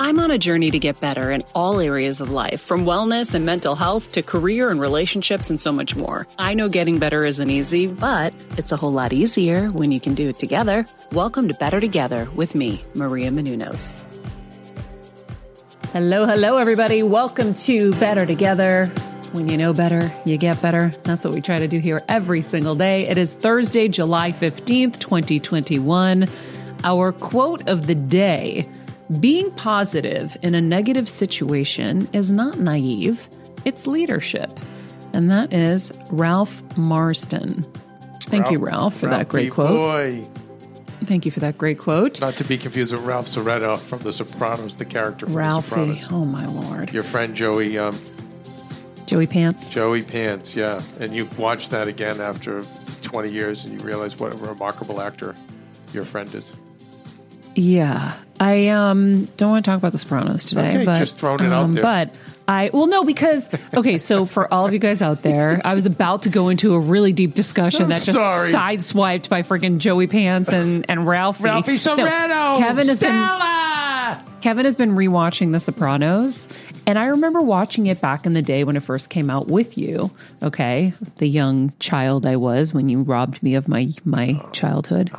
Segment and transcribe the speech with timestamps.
[0.00, 3.44] I'm on a journey to get better in all areas of life, from wellness and
[3.44, 6.24] mental health to career and relationships and so much more.
[6.38, 10.14] I know getting better isn't easy, but it's a whole lot easier when you can
[10.14, 10.86] do it together.
[11.10, 14.06] Welcome to Better Together with me, Maria Menounos.
[15.92, 17.02] Hello, hello, everybody.
[17.02, 18.86] Welcome to Better Together.
[19.32, 20.92] When you know better, you get better.
[21.02, 23.08] That's what we try to do here every single day.
[23.08, 26.28] It is Thursday, July 15th, 2021.
[26.84, 28.68] Our quote of the day
[29.20, 33.28] being positive in a negative situation is not naive,
[33.64, 34.50] it's leadership.
[35.12, 37.66] And that is Ralph Marston.
[38.24, 39.70] Thank Ralph, you, Ralph, for that great quote.
[39.70, 40.28] Boy.
[41.04, 42.20] Thank you for that great quote.
[42.20, 45.86] Not to be confused with Ralph Cifaretto from The Sopranos, the character from Ralphie.
[45.86, 46.12] The Sopranos.
[46.12, 46.92] Oh my lord.
[46.92, 47.78] Your friend Joey.
[47.78, 47.98] Um,
[49.06, 49.70] Joey Pants.
[49.70, 50.82] Joey Pants, yeah.
[51.00, 52.62] And you watch that again after
[53.00, 55.34] 20 years, and you realize what a remarkable actor
[55.94, 56.54] your friend is.
[57.58, 61.40] Yeah, I um don't want to talk about The Sopranos today, okay, but just throwing
[61.40, 61.82] it um, out there.
[61.82, 62.14] But
[62.46, 65.84] I well no because okay so for all of you guys out there, I was
[65.84, 68.52] about to go into a really deep discussion I'm that just sorry.
[68.52, 71.42] sideswiped by freaking Joey Pants and and Ralphie.
[71.44, 76.48] Ralphie Cifaretto, No, Kevin has been Kevin has been rewatching The Sopranos,
[76.86, 79.76] and I remember watching it back in the day when it first came out with
[79.76, 80.12] you.
[80.44, 85.10] Okay, the young child I was when you robbed me of my my childhood.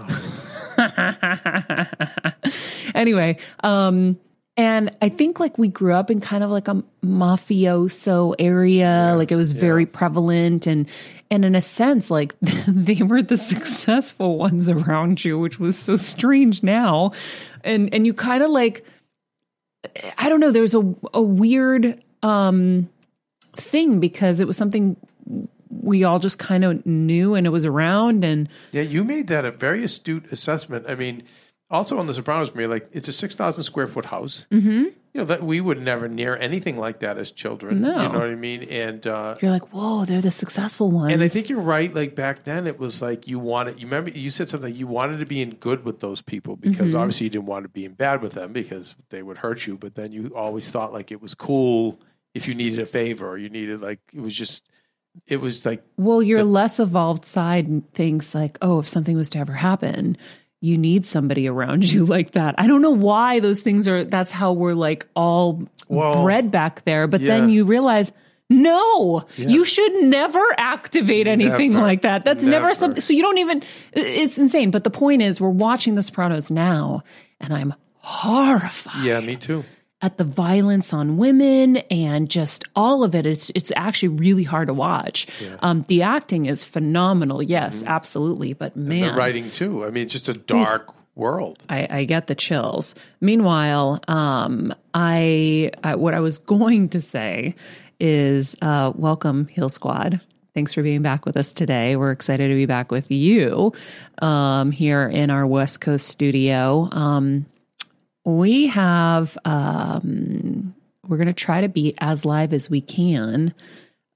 [2.99, 4.19] anyway, um,
[4.57, 9.31] and I think like we grew up in kind of like a mafioso area, like
[9.31, 10.87] it was very prevalent, and
[11.31, 12.35] and in a sense, like
[12.67, 17.13] they were the successful ones around you, which was so strange now,
[17.63, 18.85] and and you kind of like,
[20.17, 22.89] I don't know, there was a a weird um
[23.55, 24.97] thing because it was something
[25.69, 29.45] we all just kind of knew and it was around and Yeah, you made that
[29.45, 30.85] a very astute assessment.
[30.87, 31.23] I mean,
[31.69, 34.47] also on The Sopranos, me like it's a six thousand square foot house.
[34.51, 34.83] Mm-hmm.
[35.13, 37.81] You know that we would never near anything like that as children.
[37.81, 37.89] No.
[38.03, 38.61] you know what I mean.
[38.63, 41.11] And uh, you're like, whoa, they're the successful ones.
[41.11, 41.91] and I think you're right.
[41.93, 43.79] Like back then, it was like you wanted.
[43.79, 44.73] You remember you said something.
[44.75, 46.99] You wanted to be in good with those people because Mm-hmm.
[46.99, 49.77] obviously you didn't want to be in bad with them because they would hurt you.
[49.77, 51.99] But then you always thought like it was cool
[52.35, 54.63] if you needed a favor you needed like it was just.
[55.25, 59.39] It was like well, your less evolved side thinks like, oh, if something was to
[59.39, 60.17] ever happen,
[60.61, 62.55] you need somebody around you like that.
[62.57, 64.03] I don't know why those things are.
[64.03, 67.07] That's how we're like all Well, bred back there.
[67.07, 68.11] But then you realize.
[68.51, 71.85] No, you should never activate anything Never.
[71.85, 72.25] like that.
[72.25, 72.73] That's never, Never.
[72.73, 72.99] something.
[72.99, 73.61] So you don't even,
[73.93, 74.71] it's insane.
[74.71, 77.03] But the point is, we're watching The Sopranos now,
[77.39, 79.63] and I'm horrified Yeah, me too.
[80.01, 83.25] At the violence on women and just all of it.
[83.25, 85.27] It's it's actually really hard to watch.
[85.59, 88.53] Um, the acting is phenomenal, yes, absolutely.
[88.53, 89.15] But man, Mm-hmm.
[89.15, 89.85] The writing too.
[89.85, 91.63] I mean, it's just a dark world.
[91.69, 92.95] I, I get the chills.
[93.21, 97.55] Meanwhile, um, I, what I was going to say
[97.99, 100.21] is uh, welcome, Heal Squad.
[100.53, 101.95] Thanks for being back with us today.
[101.95, 103.73] We're excited to be back with you
[104.21, 106.89] um, here in our West Coast studio.
[106.91, 107.45] Um,
[108.37, 110.73] we have um,
[111.07, 113.53] we're going to try to be as live as we can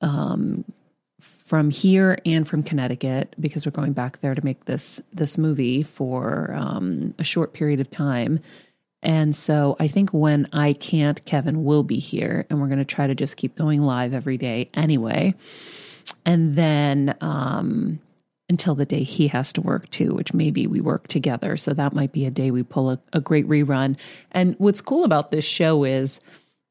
[0.02, 0.64] um,
[1.20, 5.84] from here and from Connecticut because we're going back there to make this this movie
[5.84, 8.40] for um, a short period of time.
[9.02, 12.86] And so I think when I can't, Kevin will be here, and we're going to
[12.86, 15.36] try to just keep going live every day anyway.
[16.26, 18.00] And then um,
[18.54, 21.58] until the day he has to work too, which maybe we work together.
[21.58, 23.98] So that might be a day we pull a, a great rerun.
[24.32, 26.20] And what's cool about this show is,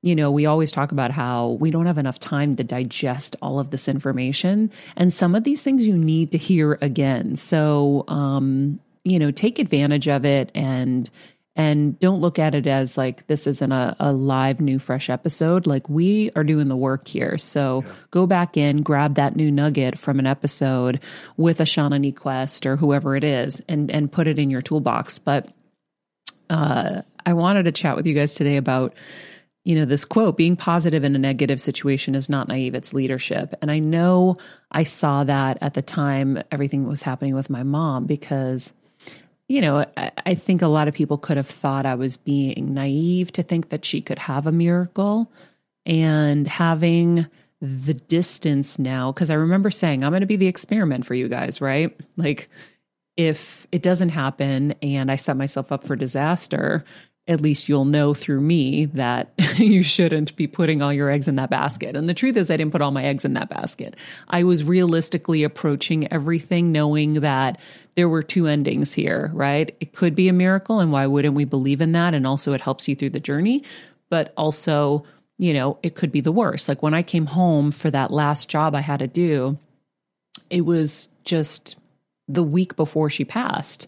[0.01, 3.59] you know, we always talk about how we don't have enough time to digest all
[3.59, 4.71] of this information.
[4.97, 7.35] And some of these things you need to hear again.
[7.35, 11.11] So, um, you know, take advantage of it and
[11.55, 15.67] and don't look at it as like this isn't a, a live new fresh episode.
[15.67, 17.37] Like we are doing the work here.
[17.37, 21.01] So go back in grab that new nugget from an episode
[21.37, 25.19] with a Shawnee quest or whoever it is and and put it in your toolbox.
[25.19, 25.49] But
[26.51, 28.95] uh i wanted to chat with you guys today about
[29.63, 33.55] you know this quote being positive in a negative situation is not naive it's leadership.
[33.61, 34.39] And i know
[34.71, 38.73] i saw that at the time everything was happening with my mom because
[39.53, 42.73] you know, I, I think a lot of people could have thought I was being
[42.73, 45.31] naive to think that she could have a miracle
[45.85, 47.27] and having
[47.61, 49.13] the distance now.
[49.13, 51.95] Cause I remember saying, I'm going to be the experiment for you guys, right?
[52.17, 52.49] Like,
[53.19, 56.83] if it doesn't happen and I set myself up for disaster,
[57.29, 61.37] at least you'll know through me that you shouldn't be putting all your eggs in
[61.37, 61.95] that basket.
[61.95, 63.95] And the truth is, I didn't put all my eggs in that basket.
[64.29, 67.59] I was realistically approaching everything knowing that
[67.95, 69.75] there were two endings here, right?
[69.81, 72.15] It could be a miracle, and why wouldn't we believe in that?
[72.15, 73.63] And also, it helps you through the journey,
[74.11, 75.05] but also,
[75.39, 76.69] you know, it could be the worst.
[76.69, 79.59] Like when I came home for that last job I had to do,
[80.51, 81.77] it was just
[82.29, 83.87] the week before she passed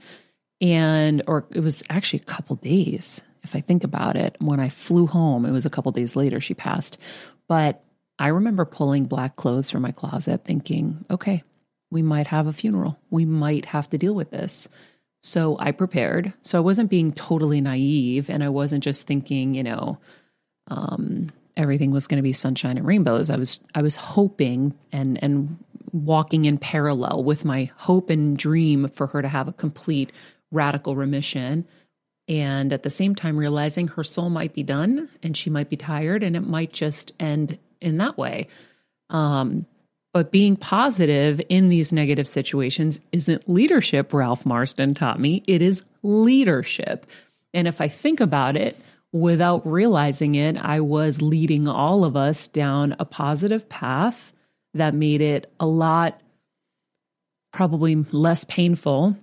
[0.65, 4.37] and or it was actually a couple days if i think about it.
[4.41, 6.99] When i flew home it was a couple days later she passed.
[7.47, 7.85] But
[8.19, 11.45] i remember pulling black clothes from my closet thinking okay
[11.91, 12.99] we might have a funeral.
[13.11, 14.67] We might have to deal with this.
[15.23, 16.33] So i prepared.
[16.43, 19.99] So i wasn't being totally naive and i wasn't just thinking you know
[20.69, 23.29] um, everything was going to be sunshine and rainbows.
[23.29, 25.59] I was i was hoping and and
[25.93, 30.11] walking in parallel with my hope and dream for her to have a complete
[30.55, 31.67] radical remission
[32.27, 35.77] and at the same time realizing her soul might be done and she might be
[35.77, 38.49] tired and it might just end in that way.
[39.11, 39.67] Um,
[40.13, 45.43] but being positive in these negative situations isn't leadership ralph marston taught me.
[45.47, 47.07] It is leadership.
[47.53, 48.77] And if i think about it
[49.13, 54.33] without realizing it i was leading all of us down a positive path
[54.75, 56.21] that made it a lot
[57.53, 59.17] probably less painful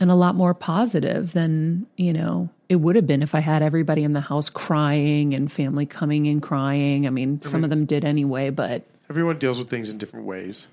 [0.00, 3.62] and a lot more positive than, you know, it would have been if I had
[3.62, 7.06] everybody in the house crying and family coming and crying.
[7.06, 10.66] I mean, some of them did anyway, but Everyone deals with things in different ways,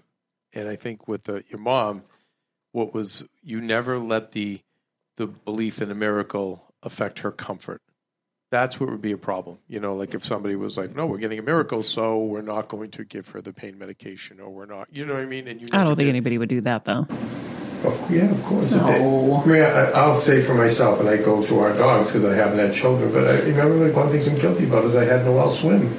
[0.54, 2.04] and I think with the, your mom,
[2.72, 4.62] what was you never let the
[5.18, 7.82] the belief in a miracle affect her comfort.
[8.52, 9.60] That's what would be a problem.
[9.68, 12.68] You know, like if somebody was like, "No, we're getting a miracle, so we're not
[12.68, 15.48] going to give her the pain medication, or we're not," you know what I mean?
[15.48, 16.10] And you I don't think did.
[16.10, 17.08] anybody would do that though.
[17.84, 18.72] Oh, yeah, of course.
[18.74, 19.42] No.
[19.44, 22.36] I mean, I, I'll say for myself, and I go to our dogs because I
[22.36, 25.26] haven't had children, but I remember like one thing I'm guilty about is I had
[25.26, 25.92] Noelle swim.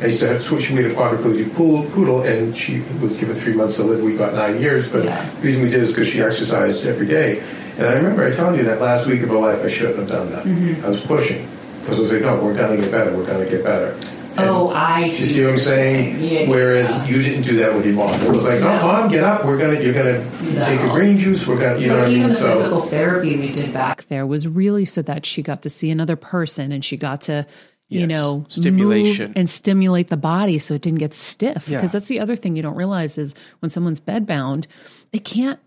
[0.00, 3.36] I used to have switch we had a quadriplegic pool, poodle, and she was given
[3.36, 4.02] three months to live.
[4.02, 5.30] We got nine years, but Yeah.
[5.30, 7.42] the reason we did is because she exercised every day.
[7.76, 10.08] And I remember I telling you that last week of her life, I shouldn't have
[10.08, 10.44] done that.
[10.44, 10.84] Mm-hmm.
[10.84, 11.48] I was pushing
[11.80, 13.16] because I was like, no, we're gonna get better.
[13.16, 13.94] We're gonna get better.
[14.36, 16.20] And Oh, I you see what I'm saying?
[16.22, 18.10] Yeah, Whereas you didn't do that with your mom.
[18.20, 18.82] It was like, no, No.
[18.86, 19.44] mom, get up.
[19.44, 20.24] We're gonna, you're gonna
[20.66, 20.92] take a No.
[20.94, 21.46] green juice.
[21.46, 22.32] We're gonna, you know Like what I even mean?
[22.32, 25.70] the So physical therapy we did back there was really so that she got to
[25.70, 27.46] see another person and she got to,
[27.88, 28.10] you Yes.
[28.10, 29.28] know, Stimulation.
[29.28, 31.68] move and stimulate the body so it didn't get stiff.
[31.68, 31.78] Yeah.
[31.78, 34.66] Because that's the other thing you don't realize is when someone's bedbound,
[35.12, 35.60] they can't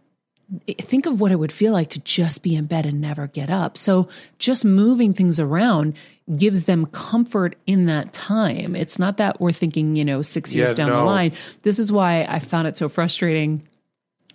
[0.67, 3.27] eh, think of what it would feel like to just be in bed and never
[3.27, 3.77] get up.
[3.77, 4.09] So
[4.39, 5.93] just moving things around
[6.35, 8.75] gives them comfort in that time.
[8.75, 11.33] It's not that we're thinking, you know, 6 years Yeah, down the line.
[11.61, 13.65] This is why I found it so frustrating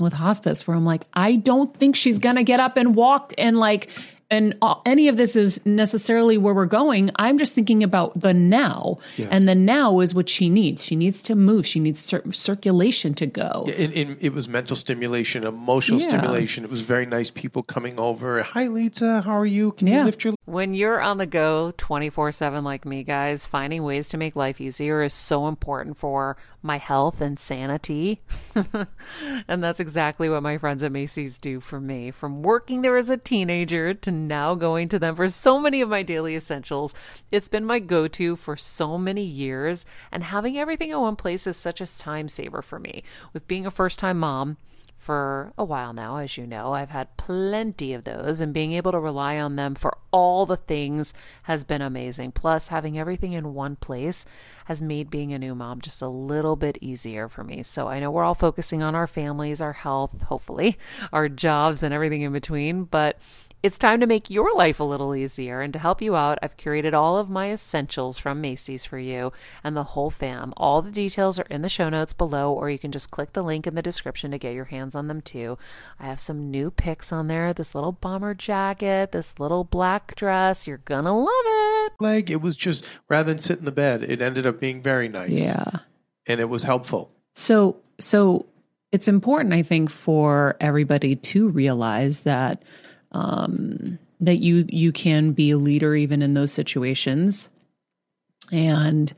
[0.00, 3.34] with hospice where I'm like, I don't think she's going to get up and walk
[3.36, 3.90] and like
[4.32, 7.10] and all, any of this is necessarily where we're going.
[7.16, 9.28] I'm just thinking about the now, Yes.
[9.30, 10.82] and the now is what she needs.
[10.82, 11.66] She needs to move.
[11.66, 13.66] She needs cir- circulation to go.
[13.68, 16.08] And, and it was mental stimulation, emotional Yeah.
[16.08, 16.64] stimulation.
[16.64, 18.42] It was very nice people coming over.
[18.42, 19.20] Hi, Lisa.
[19.20, 19.72] How are you?
[19.72, 19.98] Can Yeah.
[20.00, 24.08] you lift your When you're on the go 24 7 like me, guys, finding ways
[24.08, 28.20] to make life easier is so important for my health and sanity.
[29.48, 32.10] and that's exactly what my friends at Macy's do for me.
[32.10, 35.88] From working there as a teenager to now going to them for so many of
[35.88, 36.94] my daily essentials,
[37.30, 39.84] it's been my go to for so many years.
[40.10, 43.02] And having everything in one place is such a time saver for me.
[43.32, 44.56] With being a first time mom,
[45.02, 46.74] for a while now, as you know.
[46.74, 50.56] I've had plenty of those, and being able to rely on them for all the
[50.56, 51.12] things
[51.42, 52.30] has been amazing.
[52.32, 54.24] Plus, having everything in one place
[54.66, 57.64] has made being a new mom just a little bit easier for me.
[57.64, 60.78] So I know we're all focusing on our families, our health, hopefully,
[61.12, 63.18] our jobs, and everything in between, but
[63.62, 65.60] it's time to make your life a little easier.
[65.60, 69.32] And to help you out, I've curated all of my essentials from Macy's for you
[69.62, 70.52] and the whole fam.
[70.56, 73.42] All the details are in the show notes below, or you can just click the
[73.42, 75.58] link in the description to get your hands on them too.
[76.00, 80.66] I have some new picks on there this little bomber jacket, this little black dress.
[80.66, 81.92] You're gonna love it.
[82.00, 82.30] leg?
[82.30, 85.30] It was just, rather than sit in the bed, it ended up being very nice.
[85.30, 85.64] Yeah.
[86.26, 87.12] And it was helpful.
[87.34, 88.46] So, so
[88.90, 92.62] it's important, I think, for everybody to realize that
[93.12, 97.48] um, that you you can be a leader even in those situations,
[98.50, 99.12] and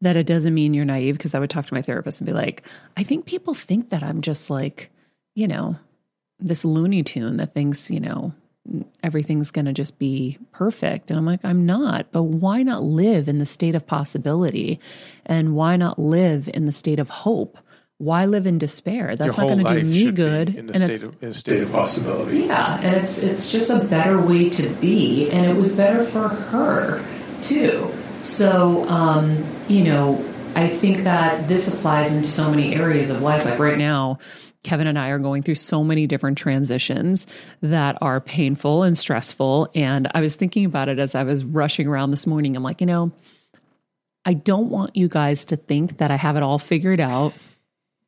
[0.00, 1.16] that it doesn't mean you're naive.
[1.16, 2.62] Because I would talk to my therapist and be like,
[2.96, 4.90] I think people think that I'm just like,
[5.34, 5.76] you know,
[6.38, 8.32] this Looney Tune that thinks, you know,
[9.02, 11.10] everything's going to just be perfect.
[11.10, 12.10] And I'm like, I'm not.
[12.12, 14.80] But why not live in the state of possibility?
[15.24, 17.58] And why not live in the state of hope?
[17.98, 19.16] Why live in despair?
[19.16, 20.54] That's Your not going to do me should be good.
[20.54, 22.40] in a state of, in a state of possibility.
[22.40, 26.28] yeah, and it's it's just a better way to be, and it was better for
[26.28, 27.02] her
[27.42, 27.90] too.
[28.20, 30.22] So, um, you know,
[30.54, 33.44] I think that this applies in so many areas of life.
[33.44, 34.18] Like right now,
[34.62, 37.26] Kevin and I are going through so many different transitions
[37.62, 39.70] that are painful and stressful.
[39.74, 42.56] And I was thinking about it as I was rushing around this morning.
[42.56, 43.12] I'm like, you know,
[44.24, 47.32] I don't want you guys to think that I have it all figured out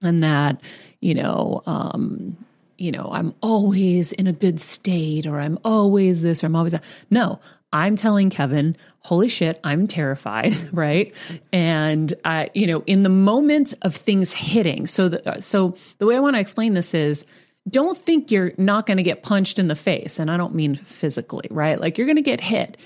[0.02, 0.60] and that,
[1.00, 2.36] you know, um,
[2.76, 6.72] you know, I'm always in a good state or I'm always this or I'm always
[6.72, 6.84] that.
[7.10, 7.40] No,
[7.72, 11.14] I'm telling Kevin, holy shit, I'm terrified, right?
[11.52, 14.86] And I, you know, in the moment of things hitting.
[14.86, 17.24] So the so the way I want to explain this is
[17.68, 20.74] don't think you're not going to get punched in the face, and I don't mean
[20.74, 21.78] physically, right?
[21.78, 22.78] Like you're going to get hit.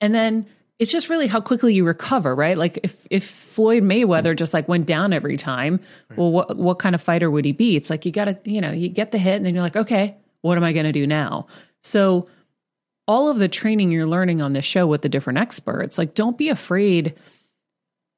[0.00, 0.46] And then
[0.80, 2.56] it's just really how quickly you recover, right?
[2.56, 5.78] Like if if Floyd Mayweather just like went down every time,
[6.16, 7.76] well, what what kind of fighter would he be?
[7.76, 9.76] It's like you got to, you know, you get the hit, and then you're like,
[9.76, 11.46] okay, what am I to do now?
[11.82, 12.28] So
[13.06, 16.38] all of the training you're learning on this show with the different experts, like don't
[16.38, 17.14] be afraid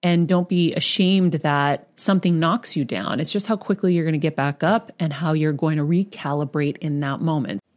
[0.04, 3.18] and don't be ashamed that something knocks you down.
[3.18, 5.84] It's just how quickly you're going to get back up and how you're going to
[5.84, 7.61] recalibrate in that moment.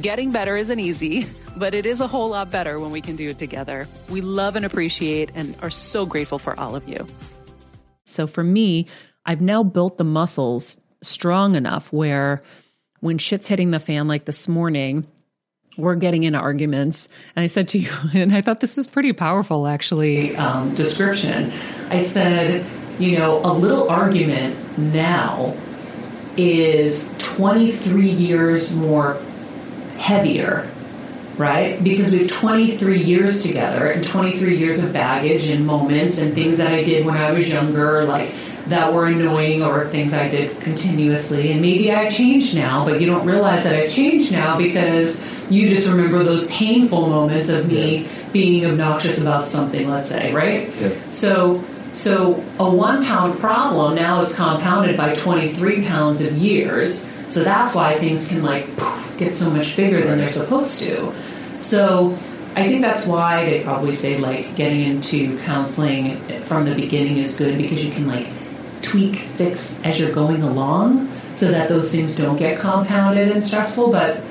[0.00, 1.26] Getting better isn't easy,
[1.56, 3.88] but it is a whole lot better when we can do it together.
[4.08, 7.04] We love and appreciate and are so grateful for all of you.
[8.04, 8.86] So for me,
[9.26, 12.44] I've now built the muscles strong enough where
[13.00, 15.04] when shit's hitting the fan like this morning,
[15.76, 17.08] we're getting into arguments.
[17.34, 21.52] And I said to you, and I thought this was pretty powerful actually, um, description.
[21.90, 22.64] I said,
[23.00, 25.56] you know, a little argument now
[26.36, 29.20] is 23 years more
[29.98, 30.68] heavier,
[31.36, 31.82] right?
[31.82, 36.58] Because we have 23 years together and 23 years of baggage and moments and things
[36.58, 38.34] that I did when I was younger, like
[38.66, 41.52] that were annoying or things I did continuously.
[41.52, 45.68] And maybe I changed now, but you don't realize that I've changed now because you
[45.68, 50.68] just remember those painful moments of me being obnoxious about something, let's say, right?
[50.76, 50.90] Yeah.
[51.08, 51.64] So
[51.94, 57.07] So a one pound problem now is compounded by 23 pounds of years.
[57.28, 61.12] So that's why things can like poof, get so much bigger than they're supposed to.
[61.58, 62.18] So
[62.56, 67.36] I think that's why they probably say like getting into counseling from the beginning is
[67.36, 68.26] good because you can like
[68.82, 73.92] tweak, fix as you're going along so that those things don't get compounded and stressful.
[73.92, 74.22] But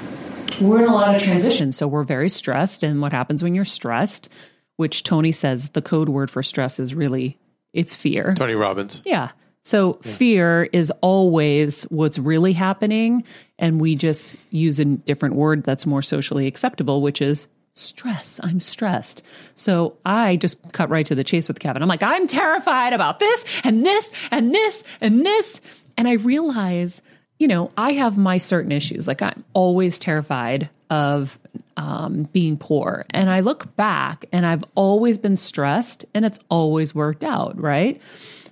[0.59, 1.71] we're in a lot of transition.
[1.71, 2.83] So we're very stressed.
[2.83, 4.29] And what happens when you're stressed,
[4.77, 7.37] which Tony says the code word for stress is really
[7.73, 8.33] it's fear.
[8.33, 9.01] Tony Robbins.
[9.05, 9.29] Yeah.
[9.67, 10.11] So yeah.
[10.13, 13.25] fear is always what's really happening.
[13.59, 18.39] And we just use a different word that's more socially acceptable, which is stress.
[18.41, 19.23] I'm stressed.
[19.55, 21.81] So I just cut right to the chase with Kevin.
[21.81, 25.59] I'm like, I'm terrified about this and this and this and this.
[25.97, 27.01] And I realize,
[27.37, 29.05] you know, I have my certain issues.
[29.05, 31.37] Like I'm always terrified of
[31.75, 33.05] um, being poor.
[33.09, 38.01] And I look back and I've always been stressed and it's always worked out, right?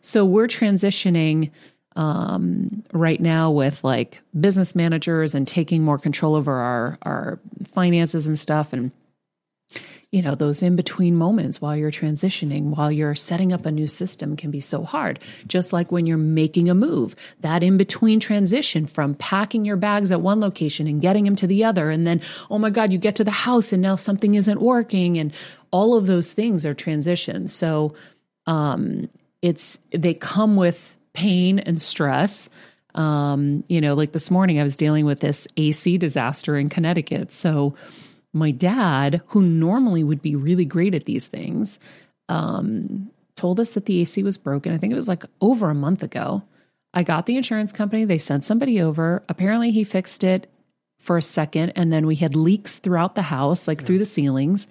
[0.06, 1.50] So we're transitioning
[1.96, 7.40] um, right now with like business managers and taking more control over our, our
[7.74, 8.72] finances and stuff.
[8.72, 8.92] And
[10.12, 13.88] you know, those in between moments while you're transitioning, while you're setting up a new
[13.88, 15.20] system can be so hard.
[15.48, 20.12] Just like when you're making a move, that in between transition from packing your bags
[20.12, 21.90] at one location and getting them to the other.
[21.90, 22.22] And then,
[22.52, 25.18] oh my God, you get to the house and now something isn't working.
[25.18, 25.34] And
[25.72, 27.54] all of those things are transitions.
[27.54, 27.96] So,
[28.46, 29.10] um,
[29.46, 32.50] it's, they come with pain and stress.
[32.96, 37.32] Um, you know, like this morning I was dealing with this AC disaster in Connecticut.
[37.32, 37.76] So,
[38.34, 41.80] my dad, who normally would be really great at these things,
[42.28, 44.74] um, told us that the AC was broken.
[44.74, 46.44] I think it was like over a month ago.
[46.94, 49.24] I got the insurance company, they sent somebody over.
[49.30, 50.52] Apparently, he fixed it
[50.98, 53.88] for a second, and then we had leaks throughout the house, like yeah.
[53.88, 54.68] through the ceilings.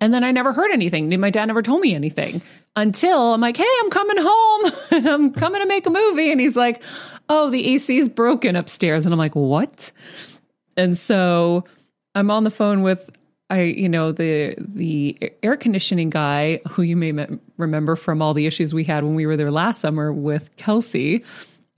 [0.00, 1.18] And then I never heard anything.
[1.18, 2.40] My dad never told me anything
[2.76, 6.30] until I'm like, hey, I'm coming home and I'm coming to make a movie.
[6.30, 6.82] And he's like,
[7.28, 9.06] oh, the AC is broken upstairs.
[9.06, 9.90] And I'm like, what?
[10.76, 11.64] And so
[12.14, 13.10] I'm on the phone with
[13.50, 18.46] I, you know, the the air conditioning guy who you may remember from all the
[18.46, 21.24] issues we had when we were there last summer with Kelsey,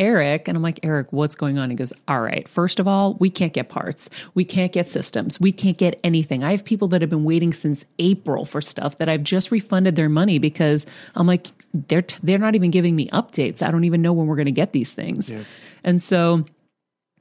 [0.00, 1.70] Eric, and I'm like, Eric, what's going on?
[1.70, 5.38] He goes, All right, first of all, we can't get parts, we can't get systems,
[5.38, 6.42] we can't get anything.
[6.42, 9.94] I have people that have been waiting since April for stuff that I've just refunded
[9.94, 13.62] their money because I'm like, they're t- they're not even giving me updates.
[13.62, 15.44] I don't even know when we're going to get these things, yeah.
[15.84, 16.44] and so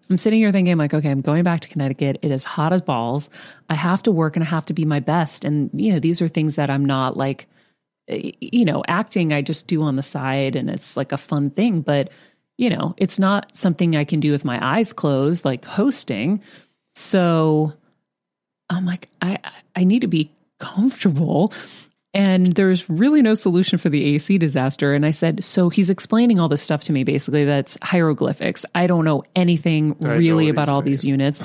[0.10, 2.18] I'm sitting here thinking, like, okay, I'm going back to Connecticut.
[2.24, 3.30] It is hot as balls.
[3.70, 5.46] I have to work and I have to be my best.
[5.46, 7.48] And, you know, these are things that I'm not like,
[8.08, 11.82] you know, acting, I just do on the side and it's like a fun thing.
[11.82, 12.10] But,
[12.60, 16.42] you know, it's not something I can do with my eyes closed, like hosting.
[16.94, 17.72] So
[18.70, 19.40] I'm like, I,
[19.78, 21.54] I need to be comfortable
[22.14, 24.96] and there's really no solution for the AC disaster.
[24.96, 28.66] And I said, so he's explaining all this stuff to me, basically, that's hieroglyphics.
[28.74, 30.86] I don't know anything I really know about all saying.
[30.86, 31.42] these units.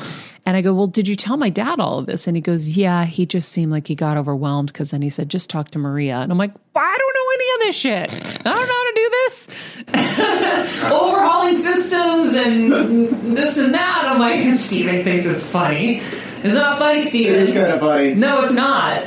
[0.46, 2.26] And I go, well, did you tell my dad all of this?
[2.26, 5.28] And he goes, yeah, he just seemed like he got overwhelmed because then he said,
[5.28, 6.16] just talk to Maria.
[6.16, 8.46] And I'm like, well, I don't know any of this shit.
[8.46, 9.48] I don't know do this.
[10.90, 14.04] Overhauling systems and this and that.
[14.06, 16.02] I'm like, Steven thinks it's funny.
[16.42, 17.40] It's not funny, Steven.
[17.40, 18.14] It's kind of funny.
[18.14, 19.04] No, it's not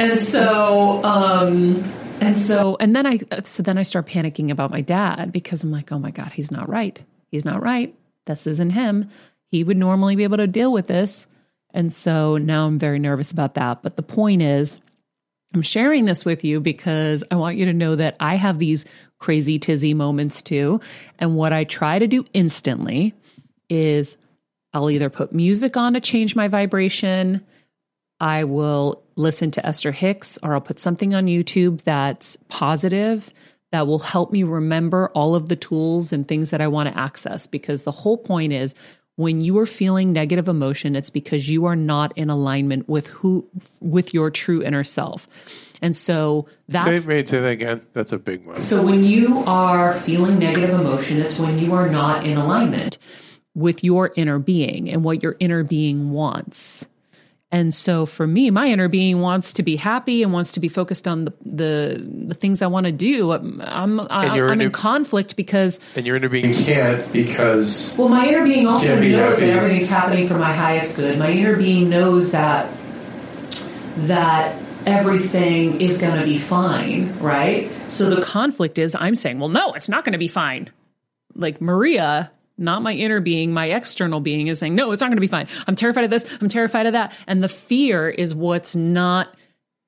[0.00, 1.84] and so um
[2.22, 5.70] and so and then i so then i start panicking about my dad because i'm
[5.70, 7.94] like oh my god he's not right he's not right
[8.26, 9.10] this isn't him
[9.50, 11.26] he would normally be able to deal with this
[11.74, 14.80] and so now i'm very nervous about that but the point is
[15.54, 18.86] i'm sharing this with you because i want you to know that i have these
[19.20, 20.80] crazy tizzy moments too
[21.18, 23.14] and what i try to do instantly
[23.68, 24.16] is
[24.74, 27.44] i'll either put music on to change my vibration
[28.20, 33.32] I will listen to Esther Hicks or I'll put something on YouTube that's positive
[33.72, 36.98] that will help me remember all of the tools and things that I want to
[36.98, 37.46] access.
[37.46, 38.74] Because the whole point is
[39.16, 43.48] when you are feeling negative emotion, it's because you are not in alignment with who,
[43.80, 45.28] with your true inner self.
[45.82, 47.04] And so that's.
[47.04, 47.82] Say, say that again.
[47.92, 48.60] That's a big one.
[48.60, 52.98] So when you are feeling negative emotion, it's when you are not in alignment
[53.54, 56.86] with your inner being and what your inner being wants.
[57.52, 60.68] And so for me, my inner being wants to be happy and wants to be
[60.68, 63.32] focused on the the, the things I want to do.
[63.32, 68.44] I'm I'm, I'm in conflict because and your inner being can't because well, my inner
[68.44, 71.18] being also knows that everything's happening for my highest good.
[71.18, 72.72] My inner being knows that
[74.06, 74.54] that
[74.90, 77.70] everything is going to be fine, right?
[77.88, 80.70] So the conflict is I'm saying, well, no, it's not going to be fine.
[81.34, 85.16] Like Maria not my inner being, my external being is saying, no, it's not going
[85.16, 85.48] to be fine.
[85.66, 86.26] I'm terrified of this.
[86.40, 87.12] I'm terrified of that.
[87.26, 89.34] And the fear is what's not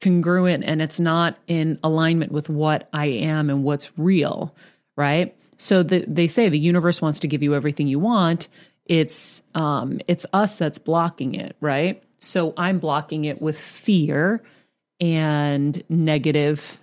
[0.01, 4.55] congruent and it's not in alignment with what I am and what's real,
[4.97, 5.37] right?
[5.59, 8.49] So the, they say the universe wants to give you everything you want.
[8.87, 12.03] It's um, it's us that's blocking it, right?
[12.19, 14.43] So I'm blocking it with fear
[15.03, 16.79] and negative,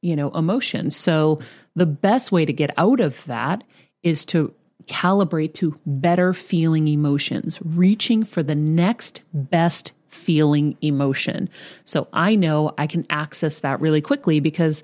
[0.00, 0.96] you know, emotions.
[0.96, 1.38] So
[1.76, 3.62] the best way to get out of that
[4.02, 4.52] is to
[4.86, 11.48] calibrate to better feeling emotions, reaching for the next best feeling emotion.
[11.84, 14.82] So I know I can access that really quickly because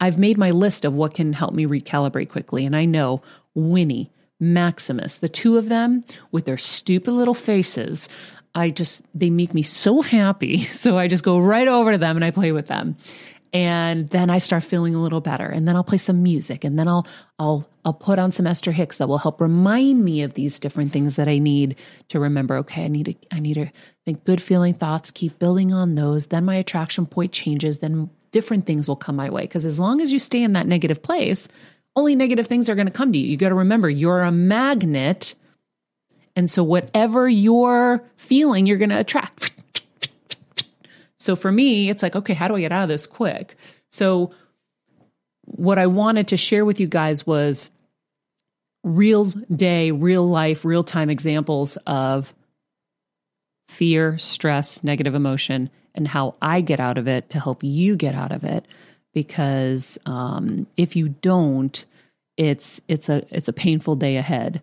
[0.00, 2.64] I've made my list of what can help me recalibrate quickly.
[2.64, 3.22] And I know
[3.56, 8.08] Winnie, Maximus, the two of them with their stupid little faces,
[8.54, 10.68] I just, they make me so happy.
[10.72, 12.96] So I just go right over to them and I play with them
[13.52, 15.46] and then I start feeling a little better.
[15.46, 17.06] And then I'll play some music, and then I'll
[17.38, 20.92] I'll I'll put on some Esther Hicks that will help remind me of these different
[20.92, 21.76] things that I need
[22.08, 22.58] to remember.
[22.58, 23.70] Okay, I need to I need to
[24.04, 26.26] think good feeling thoughts, keep building on those.
[26.26, 27.78] Then my attraction point changes.
[27.78, 29.42] Then different things will come my way.
[29.42, 31.48] Because as long as you stay in that negative place,
[31.96, 33.26] only negative things are going to come to you.
[33.26, 35.34] You got to remember you're a magnet.
[36.36, 39.52] And so whatever you're feeling, you're going to attract.
[41.18, 43.56] So for me, it's like, okay, how do I get out of this quick?
[43.90, 44.32] So
[45.44, 47.70] what I wanted to share with you guys was
[48.82, 52.32] real day, real life, real time examples of
[53.68, 58.14] fear, stress, negative emotion, and how I get out of it to help you get
[58.14, 58.66] out of it.
[59.12, 61.84] Because um, if you don't,
[62.36, 64.62] it's it's a it's a painful day ahead.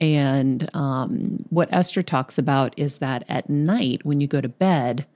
[0.00, 5.06] And um, what Esther talks about is that at night when you go to bed,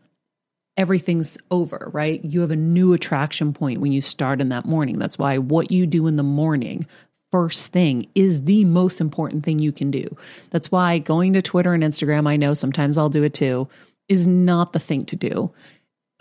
[0.76, 2.24] everything's over, right?
[2.24, 4.98] You have a new attraction point when you start in that morning.
[4.98, 6.86] That's why what you do in the morning,
[7.32, 10.16] first thing, is the most important thing you can do.
[10.50, 13.68] That's why going to Twitter and Instagram, I know sometimes I'll do it too,
[14.08, 15.50] is not the thing to do.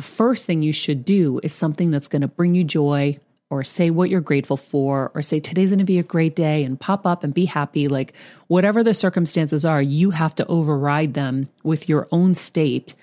[0.02, 3.90] First thing you should do is something that's going to bring you joy or say
[3.90, 7.24] what you're grateful for or say today's to be a great day and pop up
[7.24, 8.14] and be happy like
[8.48, 12.94] whatever the circumstances are you have to override them with your own state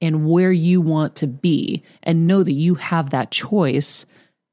[0.00, 4.04] and where you want to be and know that you have that choice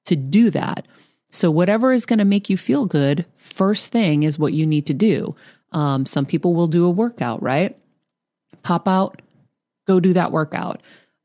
[0.05, 0.87] to do that.
[1.31, 4.93] So, whatever is to make you feel good, first thing is what you need to
[4.93, 5.35] do.
[5.71, 7.77] Um, some people will do a workout, right?
[8.63, 9.21] Pop out,
[9.87, 10.81] go do that workout.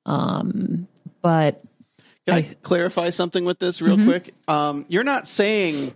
[0.06, 0.86] Um,
[1.22, 1.62] but
[2.26, 4.08] can I, I, clarify something with this real mm-hmm.
[4.08, 4.34] quick?
[4.48, 5.94] Um, you're not saying,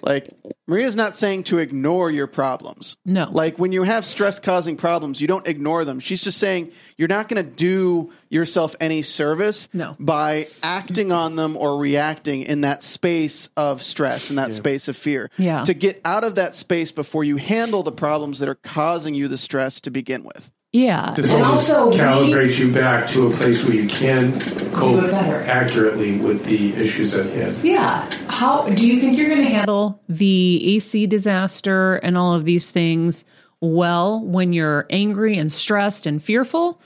[0.00, 0.32] like,
[0.68, 2.96] Maria's not saying to ignore your problems.
[3.04, 3.28] No.
[3.30, 5.98] Like, when you have stress causing problems, you don't ignore them.
[5.98, 9.96] She's just saying you're not going to do yourself any service no.
[9.98, 14.54] by acting on them or reacting in that space of stress, in that yeah.
[14.54, 15.30] space of fear.
[15.36, 15.64] Yeah.
[15.64, 19.26] To get out of that space before you handle the problems that are causing you
[19.26, 20.52] the stress to begin with.
[20.72, 21.12] Yeah.
[21.14, 24.40] This and also calibrates you back to a place where you can
[24.72, 27.56] cope accurately with the issues at hand.
[27.62, 28.08] Yeah.
[28.28, 32.70] How do you think you're going to handle the AC disaster and all of these
[32.70, 33.26] things
[33.60, 36.80] well when you're angry and stressed and fearful?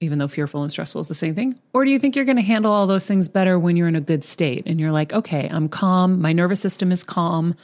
[0.00, 1.58] Even though fearful and stressful is the same thing?
[1.72, 3.96] Or do you think you're going to handle all those things better when you're in
[3.96, 7.54] a good state and you're like, okay, I'm calm, my nervous system is calm.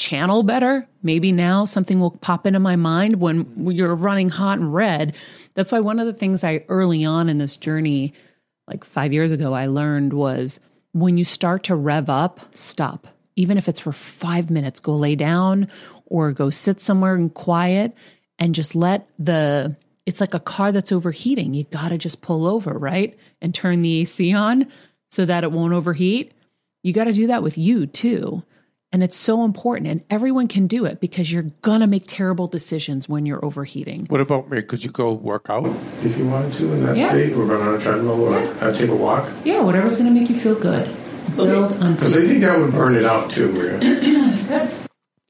[0.00, 0.88] channel better.
[1.02, 5.14] Maybe now something will pop into my mind when you're running hot and red.
[5.54, 8.14] That's why one of the things I early on in this journey,
[8.66, 10.58] like five years ago, I learned was
[10.92, 13.08] when you start to rev up, stop.
[13.36, 15.68] Even if it's for five minutes, go lay down
[16.06, 17.94] or go sit somewhere and quiet
[18.38, 21.52] and just let the it's like a car that's overheating.
[21.52, 23.16] You got to just pull over, right?
[23.42, 24.66] And turn the AC on
[25.10, 26.32] so that it won't overheat.
[26.82, 28.42] You got to do that with you too
[28.92, 29.86] And it's so important.
[29.86, 34.06] And everyone can do it because you're going to make terrible decisions when you're overheating.
[34.06, 34.62] What about me?
[34.62, 35.66] Could you go work out
[36.02, 37.10] if you wanted to in that Yeah.
[37.10, 39.30] state, or run on a treadmill, or uh, take a walk?
[39.44, 40.92] Yeah, whatever's going to make you feel good.
[41.36, 43.52] Build on Because I think that would burn it out too.
[43.52, 43.78] Maria.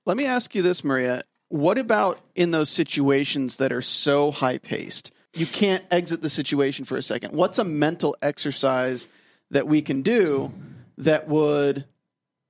[0.07, 1.23] Let me ask you this, Maria.
[1.51, 5.13] What about in those situations that are so high paced?
[5.35, 7.35] You can't exit the situation for a second.
[7.35, 9.07] What's a mental exercise
[9.51, 10.53] that we can do
[10.99, 11.85] that would,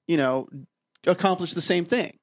[0.06, 0.48] you know,
[1.06, 2.16] accomplish the same thing?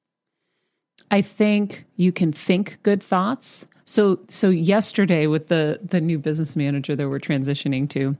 [1.10, 3.66] I think you can think good thoughts.
[3.84, 8.16] So so yesterday with the the new business manager that we're transitioning to,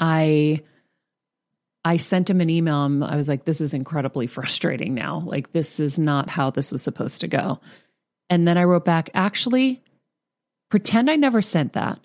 [0.00, 0.62] I
[1.84, 2.84] I sent him an email.
[2.84, 5.22] and I was like, this is incredibly frustrating now.
[5.24, 7.60] Like this is not how this was supposed to go.
[8.28, 9.82] And then I wrote back, actually,
[10.68, 12.00] pretend I never sent that.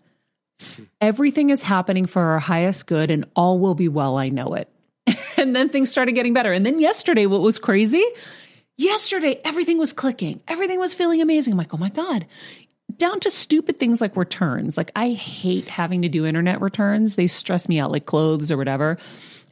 [1.00, 4.18] Everything is happening for our highest good and all will be well.
[4.18, 4.71] I know it.
[5.38, 6.52] and then things started getting better.
[6.52, 8.06] And then yesterday, what was crazy?
[8.78, 10.41] Yesterday, everything was clicking.
[10.48, 11.54] Everything was feeling amazing.
[11.54, 12.26] I'm like, oh my God.
[12.98, 14.78] Down to stupid things like returns.
[14.78, 17.15] Like, I hate having to do internet returns.
[17.15, 18.98] They stress me out, like clothes or whatever.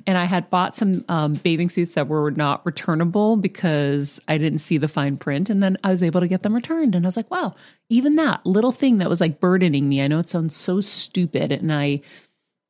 [0.07, 4.59] And I had bought some um, bathing suits that were not returnable because I didn't
[4.59, 5.49] see the fine print.
[5.49, 6.95] And then I was able to get them returned.
[6.95, 7.53] And I was like, wow,
[7.89, 10.01] even that little thing that was like burdening me.
[10.01, 11.51] I know it sounds so stupid.
[11.51, 12.01] And I,